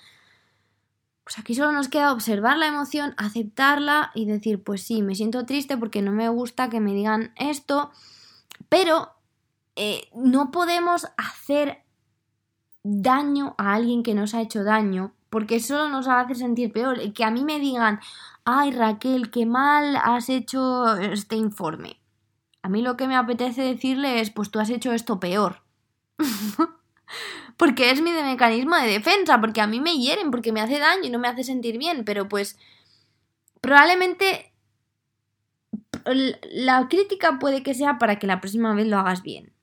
[1.26, 5.46] Pues aquí solo nos queda observar la emoción, aceptarla y decir, pues sí, me siento
[5.46, 7.92] triste porque no me gusta que me digan esto,
[8.70, 9.12] pero
[9.76, 11.84] eh, no podemos hacer
[12.88, 17.14] daño a alguien que nos ha hecho daño, porque solo nos hacer sentir peor.
[17.14, 18.00] Que a mí me digan,
[18.46, 22.00] ay Raquel, qué mal has hecho este informe.
[22.62, 25.64] A mí lo que me apetece decirle es, pues tú has hecho esto peor.
[27.58, 31.06] porque es mi mecanismo de defensa, porque a mí me hieren, porque me hace daño
[31.06, 32.58] y no me hace sentir bien, pero pues
[33.62, 34.54] probablemente
[36.52, 39.55] la crítica puede que sea para que la próxima vez lo hagas bien.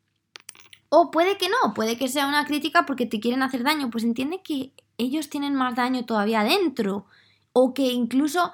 [0.94, 3.88] O puede que no, puede que sea una crítica porque te quieren hacer daño.
[3.88, 7.06] Pues entiende que ellos tienen más daño todavía adentro.
[7.54, 8.52] O que incluso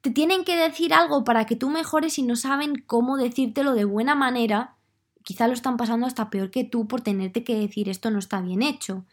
[0.00, 3.84] te tienen que decir algo para que tú mejores y no saben cómo decírtelo de
[3.84, 4.76] buena manera.
[5.24, 8.40] Quizá lo están pasando hasta peor que tú por tenerte que decir esto no está
[8.40, 9.04] bien hecho.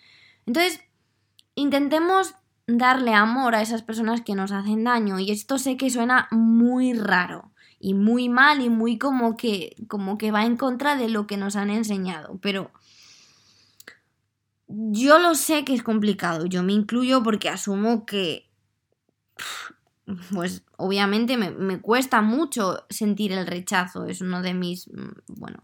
[0.46, 0.80] Entonces,
[1.56, 2.36] intentemos
[2.68, 5.20] darle amor a esas personas que nos hacen daño.
[5.20, 10.18] Y esto sé que suena muy raro y muy mal y muy como que como
[10.18, 12.72] que va en contra de lo que nos han enseñado, pero
[14.68, 18.50] yo lo sé que es complicado, yo me incluyo porque asumo que
[20.32, 25.60] pues obviamente me, me, cuesta mucho sentir el rechazo, es uno de mis, mm, bueno,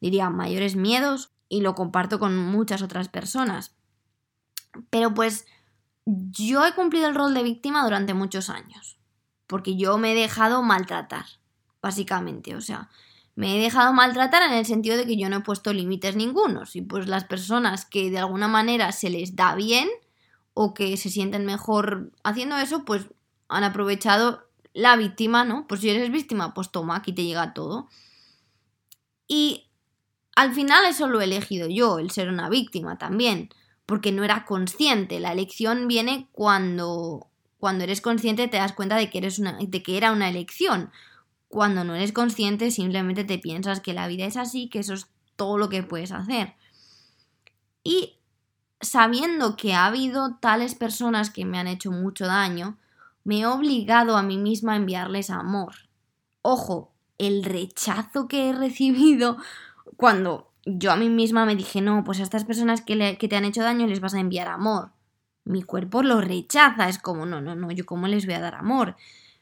[0.00, 3.74] diría mayores miedos y lo comparto con muchas otras personas.
[4.90, 5.46] Pero pues
[6.04, 8.98] yo he cumplido el rol de víctima durante muchos años,
[9.46, 11.26] porque yo me he dejado maltratar,
[11.82, 12.88] básicamente, o sea,
[13.34, 16.76] me he dejado maltratar en el sentido de que yo no he puesto límites ningunos
[16.76, 19.88] y pues las personas que de alguna manera se les da bien
[20.54, 23.06] o que se sienten mejor haciendo eso, pues
[23.48, 25.66] han aprovechado la víctima, ¿no?
[25.66, 27.88] Pues si eres víctima, pues toma, aquí te llega todo.
[29.26, 29.68] Y
[30.34, 33.50] al final eso lo he elegido yo, el ser una víctima también,
[33.86, 35.20] porque no era consciente.
[35.20, 37.28] La elección viene cuando,
[37.58, 40.90] cuando eres consciente te das cuenta de que, eres una, de que era una elección.
[41.52, 45.08] Cuando no eres consciente simplemente te piensas que la vida es así, que eso es
[45.36, 46.54] todo lo que puedes hacer.
[47.84, 48.14] Y
[48.80, 52.78] sabiendo que ha habido tales personas que me han hecho mucho daño,
[53.22, 55.74] me he obligado a mí misma a enviarles amor.
[56.40, 59.36] Ojo, el rechazo que he recibido
[59.98, 63.36] cuando yo a mí misma me dije, no, pues a estas personas que, que te
[63.36, 64.92] han hecho daño les vas a enviar amor.
[65.44, 68.54] Mi cuerpo lo rechaza, es como, no, no, no, yo cómo les voy a dar
[68.54, 68.96] amor.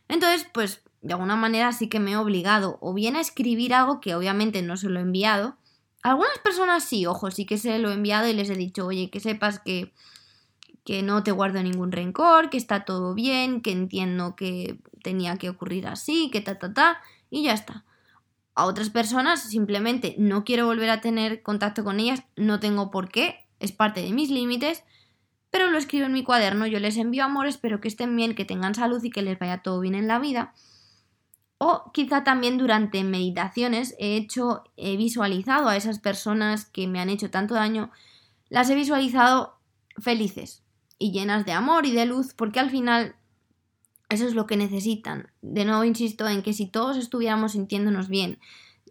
[0.08, 4.00] Entonces, pues de alguna manera sí que me he obligado o bien a escribir algo
[4.00, 5.56] que obviamente no se lo he enviado.
[6.02, 9.10] algunas personas sí, ojo, sí que se lo he enviado y les he dicho, oye,
[9.10, 9.92] que sepas que,
[10.84, 15.50] que no te guardo ningún rencor, que está todo bien, que entiendo que tenía que
[15.50, 17.84] ocurrir así, que ta, ta, ta, y ya está
[18.60, 23.08] a otras personas simplemente no quiero volver a tener contacto con ellas, no tengo por
[23.08, 24.84] qué, es parte de mis límites,
[25.50, 28.44] pero lo escribo en mi cuaderno, yo les envío amor, espero que estén bien, que
[28.44, 30.52] tengan salud y que les vaya todo bien en la vida.
[31.62, 37.10] O quizá también durante meditaciones he hecho, he visualizado a esas personas que me han
[37.10, 37.90] hecho tanto daño,
[38.48, 39.58] las he visualizado
[39.98, 40.62] felices
[40.98, 43.14] y llenas de amor y de luz, porque al final
[44.08, 45.32] eso es lo que necesitan.
[45.42, 48.38] De nuevo insisto en que si todos estuviéramos sintiéndonos bien,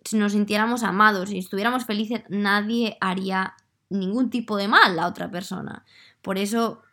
[0.05, 3.55] si nos sintiéramos amados y estuviéramos felices, nadie haría
[3.89, 5.85] ningún tipo de mal a otra persona.
[6.21, 6.83] Por eso,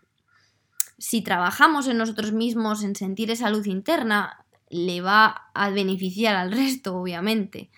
[0.97, 6.53] si trabajamos en nosotros mismos, en sentir esa luz interna, le va a beneficiar al
[6.53, 7.71] resto, obviamente.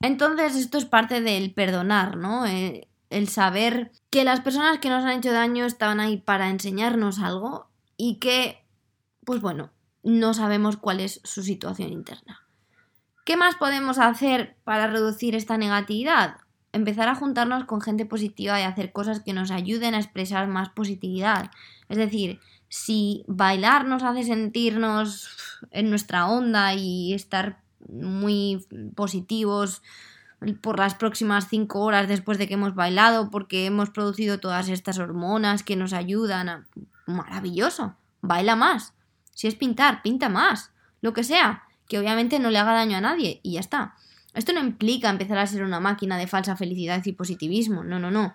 [0.00, 2.46] Entonces, esto es parte del perdonar, ¿no?
[2.46, 7.18] Eh, el saber que las personas que nos han hecho daño estaban ahí para enseñarnos
[7.18, 8.66] algo y que
[9.26, 9.70] pues bueno,
[10.04, 12.46] no sabemos cuál es su situación interna.
[13.24, 16.36] ¿Qué más podemos hacer para reducir esta negatividad?
[16.72, 20.68] Empezar a juntarnos con gente positiva y hacer cosas que nos ayuden a expresar más
[20.68, 21.50] positividad.
[21.88, 22.38] Es decir,
[22.68, 25.28] si bailar nos hace sentirnos
[25.70, 29.82] en nuestra onda y estar muy positivos
[30.60, 34.98] por las próximas cinco horas después de que hemos bailado porque hemos producido todas estas
[34.98, 36.66] hormonas que nos ayudan a...
[37.06, 38.92] Maravilloso, baila más.
[39.32, 40.72] Si es pintar, pinta más.
[41.00, 43.94] Lo que sea, que obviamente no le haga daño a nadie y ya está.
[44.34, 48.10] Esto no implica empezar a ser una máquina de falsa felicidad y positivismo, no, no,
[48.10, 48.34] no.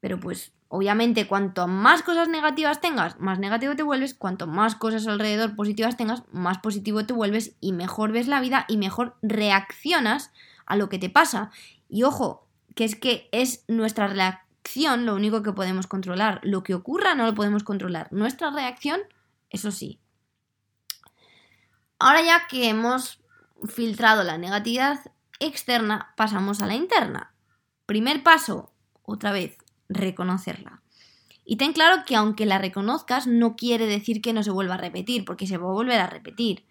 [0.00, 5.06] Pero pues, obviamente, cuanto más cosas negativas tengas, más negativo te vuelves, cuanto más cosas
[5.06, 10.32] alrededor positivas tengas, más positivo te vuelves y mejor ves la vida y mejor reaccionas
[10.66, 11.50] a lo que te pasa.
[11.88, 16.40] Y ojo, que es que es nuestra reacción lo único que podemos controlar.
[16.42, 18.08] Lo que ocurra no lo podemos controlar.
[18.12, 19.00] Nuestra reacción
[19.50, 20.00] eso sí.
[21.98, 23.20] Ahora ya que hemos
[23.68, 25.00] filtrado la negatividad
[25.40, 27.34] externa, pasamos a la interna.
[27.84, 28.72] Primer paso,
[29.02, 29.58] otra vez,
[29.90, 30.80] reconocerla.
[31.44, 34.78] Y ten claro que aunque la reconozcas, no quiere decir que no se vuelva a
[34.78, 36.64] repetir, porque se va a volver a repetir.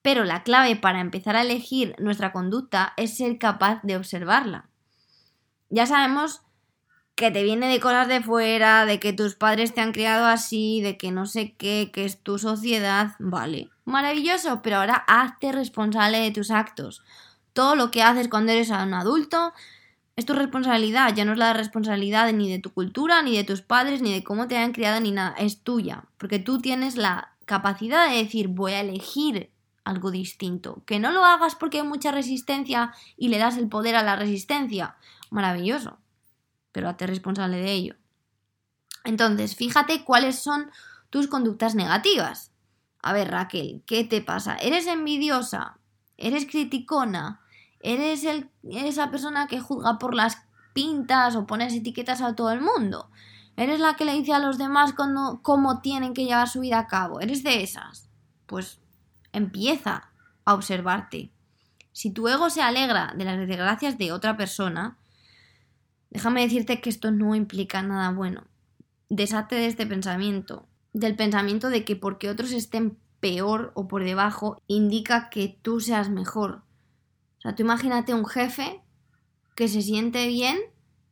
[0.00, 4.70] Pero la clave para empezar a elegir nuestra conducta es ser capaz de observarla.
[5.68, 6.40] Ya sabemos
[7.14, 10.80] que te viene de cosas de fuera, de que tus padres te han criado así,
[10.80, 16.18] de que no sé qué, que es tu sociedad, vale, maravilloso, pero ahora hazte responsable
[16.18, 17.02] de tus actos.
[17.52, 19.52] Todo lo que haces cuando eres un adulto
[20.16, 23.62] es tu responsabilidad, ya no es la responsabilidad ni de tu cultura, ni de tus
[23.62, 27.32] padres, ni de cómo te han criado, ni nada, es tuya, porque tú tienes la
[27.44, 29.50] capacidad de decir voy a elegir
[29.84, 33.96] algo distinto, que no lo hagas porque hay mucha resistencia y le das el poder
[33.96, 34.96] a la resistencia,
[35.30, 35.98] maravilloso
[36.72, 37.94] pero hazte responsable de ello.
[39.04, 40.70] Entonces, fíjate cuáles son
[41.10, 42.50] tus conductas negativas.
[43.02, 44.56] A ver, Raquel, ¿qué te pasa?
[44.56, 45.78] ¿Eres envidiosa?
[46.16, 47.40] ¿Eres criticona?
[47.82, 48.26] ¿Eres
[48.62, 50.38] esa persona que juzga por las
[50.72, 53.10] pintas o pones etiquetas a todo el mundo?
[53.56, 56.86] ¿Eres la que le dice a los demás cómo tienen que llevar su vida a
[56.86, 57.20] cabo?
[57.20, 58.08] ¿Eres de esas?
[58.46, 58.80] Pues
[59.32, 60.10] empieza
[60.44, 61.32] a observarte.
[61.92, 64.96] Si tu ego se alegra de las desgracias de otra persona,
[66.12, 68.44] Déjame decirte que esto no implica nada bueno.
[69.08, 74.60] Deshate de este pensamiento, del pensamiento de que porque otros estén peor o por debajo
[74.66, 76.64] indica que tú seas mejor.
[77.42, 78.80] O sea, tú imagínate un jefe
[79.56, 80.60] que se siente bien,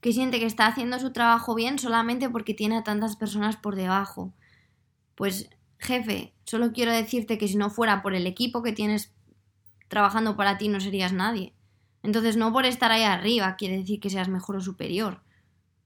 [0.01, 3.74] que siente que está haciendo su trabajo bien solamente porque tiene a tantas personas por
[3.74, 4.33] debajo.
[5.16, 9.12] Pues, jefe, solo quiero decirte que si no fuera por el equipo que tienes
[9.89, 11.53] trabajando para ti no serías nadie.
[12.05, 15.24] Entonces no por estar ahí arriba quiere decir que seas mejor o superior.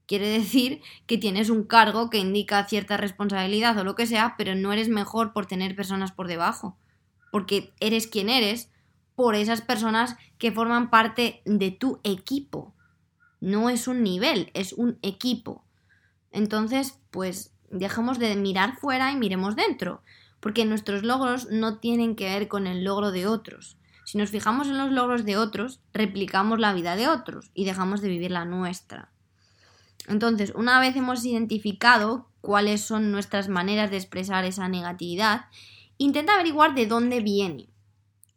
[0.05, 4.53] Quiere decir que tienes un cargo que indica cierta responsabilidad o lo que sea, pero
[4.53, 6.77] no eres mejor por tener personas por debajo.
[7.31, 8.69] Porque eres quien eres
[9.15, 12.73] por esas personas que forman parte de tu equipo.
[13.39, 15.63] No es un nivel, es un equipo.
[16.31, 20.01] Entonces, pues dejemos de mirar fuera y miremos dentro,
[20.39, 23.77] porque nuestros logros no tienen que ver con el logro de otros.
[24.03, 28.01] Si nos fijamos en los logros de otros, replicamos la vida de otros y dejamos
[28.01, 29.11] de vivir la nuestra.
[30.07, 35.45] Entonces, una vez hemos identificado cuáles son nuestras maneras de expresar esa negatividad,
[35.97, 37.69] intenta averiguar de dónde viene,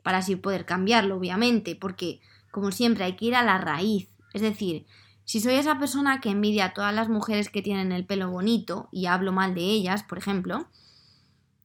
[0.09, 4.09] para así poder cambiarlo, obviamente, porque, como siempre, hay que ir a la raíz.
[4.33, 4.87] Es decir,
[5.27, 8.89] si soy esa persona que envidia a todas las mujeres que tienen el pelo bonito
[8.91, 10.67] y hablo mal de ellas, por ejemplo,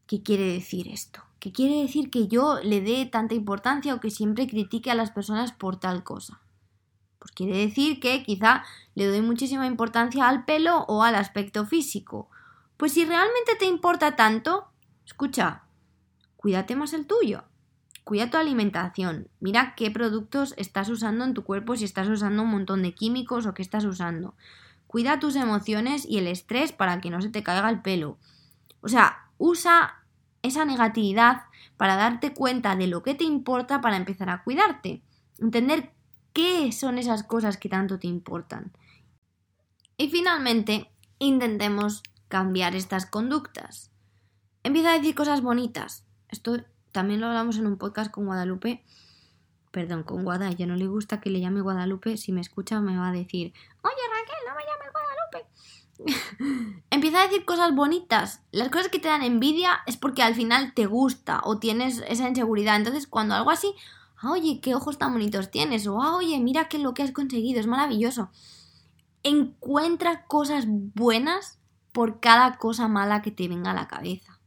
[0.08, 1.24] ¿qué quiere decir esto?
[1.40, 5.12] ¿Qué quiere decir que yo le dé tanta importancia o que siempre critique a las
[5.12, 6.42] personas por tal cosa.
[7.20, 12.30] Pues quiere decir que quizá le doy muchísima importancia al pelo o al aspecto físico.
[12.76, 14.68] Pues si realmente te importa tanto,
[15.06, 15.64] escucha,
[16.36, 17.46] cuídate más el tuyo.
[18.04, 19.30] Cuida tu alimentación.
[19.40, 23.46] Mira qué productos estás usando en tu cuerpo, si estás usando un montón de químicos
[23.46, 24.36] o qué estás usando.
[24.88, 28.18] Cuida tus emociones y el estrés para que no se te caiga el pelo.
[28.82, 30.04] O sea, usa
[30.42, 31.44] esa negatividad
[31.78, 35.02] para darte cuenta de lo que te importa para empezar a cuidarte.
[35.40, 35.94] Entender
[36.34, 38.74] qué son esas cosas que tanto te importan.
[39.98, 43.92] Y finalmente, intentemos cambiar estas conductas.
[44.64, 46.06] Empieza a decir cosas bonitas.
[46.30, 46.64] Esto
[46.94, 48.84] también lo hablamos en un podcast con Guadalupe.
[49.72, 50.52] Perdón, con Guada.
[50.52, 52.16] Ya no le gusta que le llame Guadalupe.
[52.18, 56.84] Si me escucha me va a decir, oye Raquel, no me llames Guadalupe.
[56.92, 58.44] Empieza a decir cosas bonitas.
[58.52, 62.30] Las cosas que te dan envidia es porque al final te gusta o tienes esa
[62.30, 62.76] inseguridad.
[62.76, 63.74] Entonces, cuando algo así,
[64.18, 67.12] ah, oye, qué ojos tan bonitos tienes, o ah, oye, mira qué lo que has
[67.12, 68.30] conseguido, es maravilloso.
[69.24, 71.58] Encuentra cosas buenas
[71.92, 74.40] por cada cosa mala que te venga a la cabeza.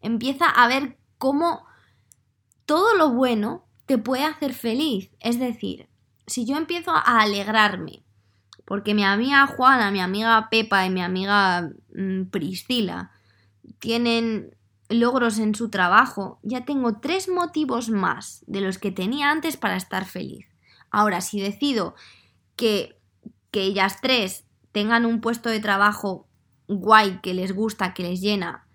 [0.00, 1.64] Empieza a ver cómo
[2.66, 5.10] todo lo bueno te puede hacer feliz.
[5.20, 5.88] Es decir,
[6.26, 8.02] si yo empiezo a alegrarme
[8.64, 13.10] porque mi amiga Juana, mi amiga Pepa y mi amiga mm, Priscila
[13.78, 14.56] tienen
[14.88, 19.76] logros en su trabajo, ya tengo tres motivos más de los que tenía antes para
[19.76, 20.46] estar feliz.
[20.90, 21.94] Ahora, si decido
[22.56, 22.98] que,
[23.50, 26.26] que ellas tres tengan un puesto de trabajo
[26.68, 28.66] guay, que les gusta, que les llena,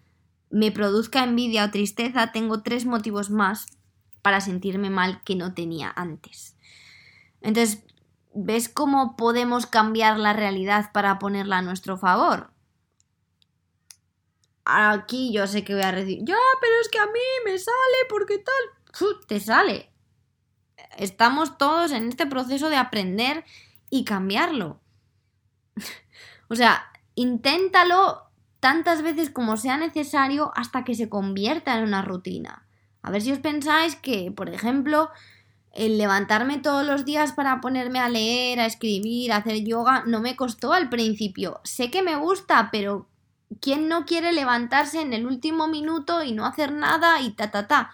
[0.50, 3.68] me produzca envidia o tristeza, tengo tres motivos más
[4.28, 6.58] para sentirme mal que no tenía antes.
[7.42, 7.88] Entonces,
[8.40, 12.52] ¿Ves cómo podemos cambiar la realidad para ponerla a nuestro favor?
[14.64, 17.98] Aquí yo sé que voy a decir, ya, pero es que a mí me sale
[18.08, 19.18] porque tal.
[19.28, 19.92] te sale.
[20.98, 23.44] Estamos todos en este proceso de aprender
[23.90, 24.80] y cambiarlo.
[26.48, 32.67] o sea, inténtalo tantas veces como sea necesario hasta que se convierta en una rutina.
[33.08, 35.10] A ver si os pensáis que, por ejemplo,
[35.72, 40.20] el levantarme todos los días para ponerme a leer, a escribir, a hacer yoga, no
[40.20, 41.62] me costó al principio.
[41.64, 43.08] Sé que me gusta, pero
[43.62, 47.66] ¿quién no quiere levantarse en el último minuto y no hacer nada y ta ta
[47.66, 47.92] ta?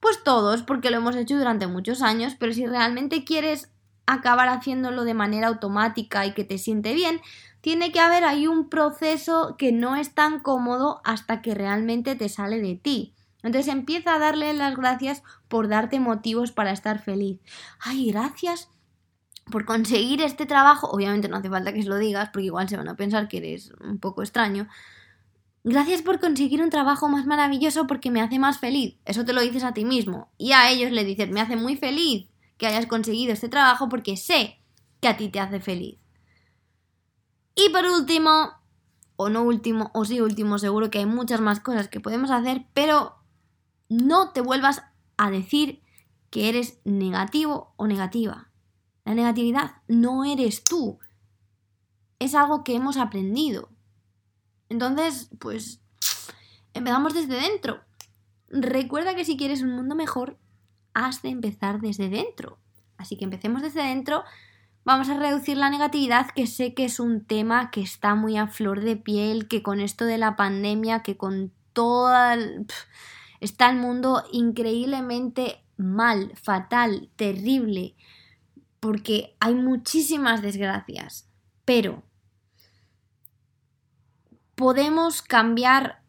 [0.00, 3.70] Pues todos, porque lo hemos hecho durante muchos años, pero si realmente quieres
[4.06, 7.20] acabar haciéndolo de manera automática y que te siente bien,
[7.60, 12.30] tiene que haber ahí un proceso que no es tan cómodo hasta que realmente te
[12.30, 13.13] sale de ti.
[13.44, 17.40] Entonces empieza a darle las gracias por darte motivos para estar feliz.
[17.78, 18.70] Ay, gracias
[19.50, 20.88] por conseguir este trabajo.
[20.88, 23.36] Obviamente no hace falta que se lo digas porque igual se van a pensar que
[23.36, 24.66] eres un poco extraño.
[25.62, 28.96] Gracias por conseguir un trabajo más maravilloso porque me hace más feliz.
[29.04, 30.32] Eso te lo dices a ti mismo.
[30.38, 34.16] Y a ellos le dices, me hace muy feliz que hayas conseguido este trabajo porque
[34.16, 34.58] sé
[35.00, 35.98] que a ti te hace feliz.
[37.54, 38.52] Y por último,
[39.16, 42.66] o no último, o sí último, seguro que hay muchas más cosas que podemos hacer,
[42.72, 43.23] pero
[43.88, 44.82] no te vuelvas
[45.16, 45.82] a decir
[46.30, 48.48] que eres negativo o negativa.
[49.04, 50.98] La negatividad no eres tú.
[52.18, 53.68] Es algo que hemos aprendido.
[54.68, 55.80] Entonces, pues,
[56.72, 57.82] empezamos desde dentro.
[58.48, 60.38] Recuerda que si quieres un mundo mejor,
[60.94, 62.58] has de empezar desde dentro.
[62.96, 64.24] Así que empecemos desde dentro.
[64.84, 68.48] Vamos a reducir la negatividad, que sé que es un tema que está muy a
[68.48, 72.36] flor de piel, que con esto de la pandemia, que con toda
[73.40, 77.96] Está el mundo increíblemente mal, fatal, terrible,
[78.80, 81.28] porque hay muchísimas desgracias.
[81.64, 82.02] Pero
[84.54, 86.02] podemos cambiar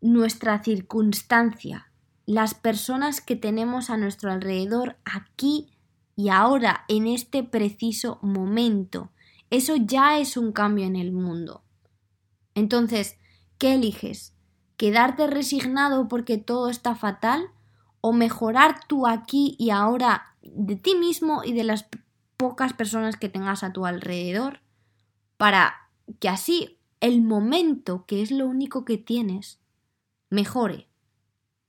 [0.00, 1.90] nuestra circunstancia,
[2.26, 5.76] las personas que tenemos a nuestro alrededor aquí
[6.16, 9.12] y ahora, en este preciso momento.
[9.50, 11.62] Eso ya es un cambio en el mundo.
[12.54, 13.18] Entonces,
[13.58, 14.35] ¿qué eliges?
[14.76, 17.50] ¿Quedarte resignado porque todo está fatal?
[18.00, 21.86] ¿O mejorar tú aquí y ahora de ti mismo y de las
[22.36, 24.60] pocas personas que tengas a tu alrededor?
[25.36, 25.88] Para
[26.20, 29.58] que así el momento, que es lo único que tienes,
[30.30, 30.88] mejore.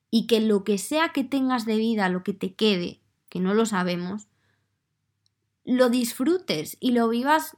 [0.09, 3.53] Y que lo que sea que tengas de vida, lo que te quede, que no
[3.53, 4.27] lo sabemos,
[5.65, 7.57] lo disfrutes y lo vivas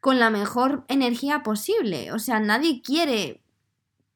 [0.00, 2.12] con la mejor energía posible.
[2.12, 3.42] O sea, nadie quiere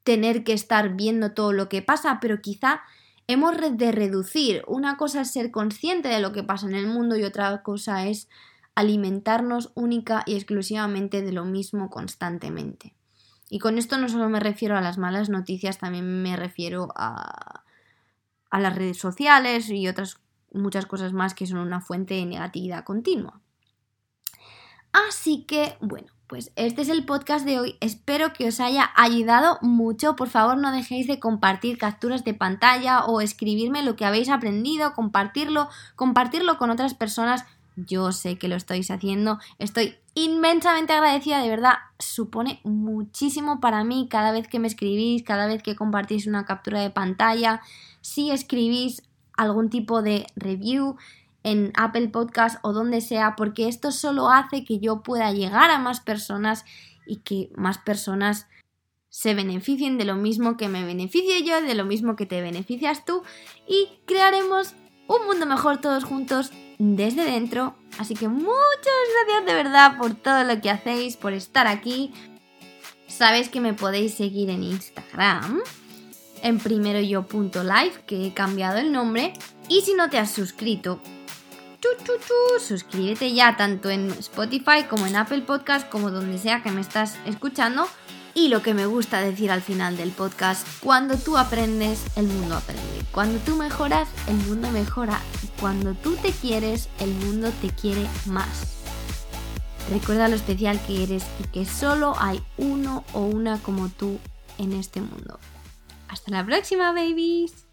[0.04, 2.82] tener que estar viendo todo lo que pasa, pero quizá
[3.26, 4.62] hemos de reducir.
[4.66, 8.06] Una cosa es ser consciente de lo que pasa en el mundo y otra cosa
[8.06, 8.28] es
[8.74, 12.94] alimentarnos única y exclusivamente de lo mismo constantemente.
[13.48, 17.64] Y con esto no solo me refiero a las malas noticias, también me refiero a,
[18.50, 20.18] a las redes sociales y otras
[20.52, 23.40] muchas cosas más que son una fuente de negatividad continua.
[24.92, 27.76] Así que, bueno, pues este es el podcast de hoy.
[27.80, 30.14] Espero que os haya ayudado mucho.
[30.14, 34.92] Por favor, no dejéis de compartir capturas de pantalla o escribirme lo que habéis aprendido,
[34.92, 37.44] compartirlo, compartirlo con otras personas.
[37.74, 39.40] Yo sé que lo estáis haciendo.
[39.58, 41.74] Estoy inmensamente agradecida, de verdad.
[41.98, 46.80] Supone muchísimo para mí cada vez que me escribís, cada vez que compartís una captura
[46.80, 47.60] de pantalla.
[48.02, 49.02] Si escribís
[49.36, 50.96] algún tipo de review
[51.42, 55.78] en Apple Podcast o donde sea, porque esto solo hace que yo pueda llegar a
[55.78, 56.64] más personas
[57.06, 58.46] y que más personas
[59.08, 63.04] se beneficien de lo mismo que me beneficie yo, de lo mismo que te beneficias
[63.04, 63.22] tú
[63.66, 64.74] y crearemos
[65.08, 67.74] un mundo mejor todos juntos desde dentro.
[67.98, 68.54] Así que muchas
[69.26, 72.12] gracias de verdad por todo lo que hacéis, por estar aquí.
[73.08, 75.60] Sabéis que me podéis seguir en Instagram
[76.42, 79.32] en primeroyo.live, que he cambiado el nombre.
[79.68, 81.00] Y si no te has suscrito,
[82.70, 87.16] suscríbete ya tanto en Spotify como en Apple Podcast, como donde sea que me estás
[87.26, 87.88] escuchando.
[88.32, 92.56] Y lo que me gusta decir al final del podcast, cuando tú aprendes, el mundo
[92.56, 93.04] aprende.
[93.10, 95.20] Cuando tú mejoras, el mundo mejora.
[95.42, 98.76] Y cuando tú te quieres, el mundo te quiere más.
[99.90, 104.20] Recuerda lo especial que eres y que solo hay uno o una como tú
[104.58, 105.40] en este mundo.
[106.06, 107.69] Hasta la próxima, babies.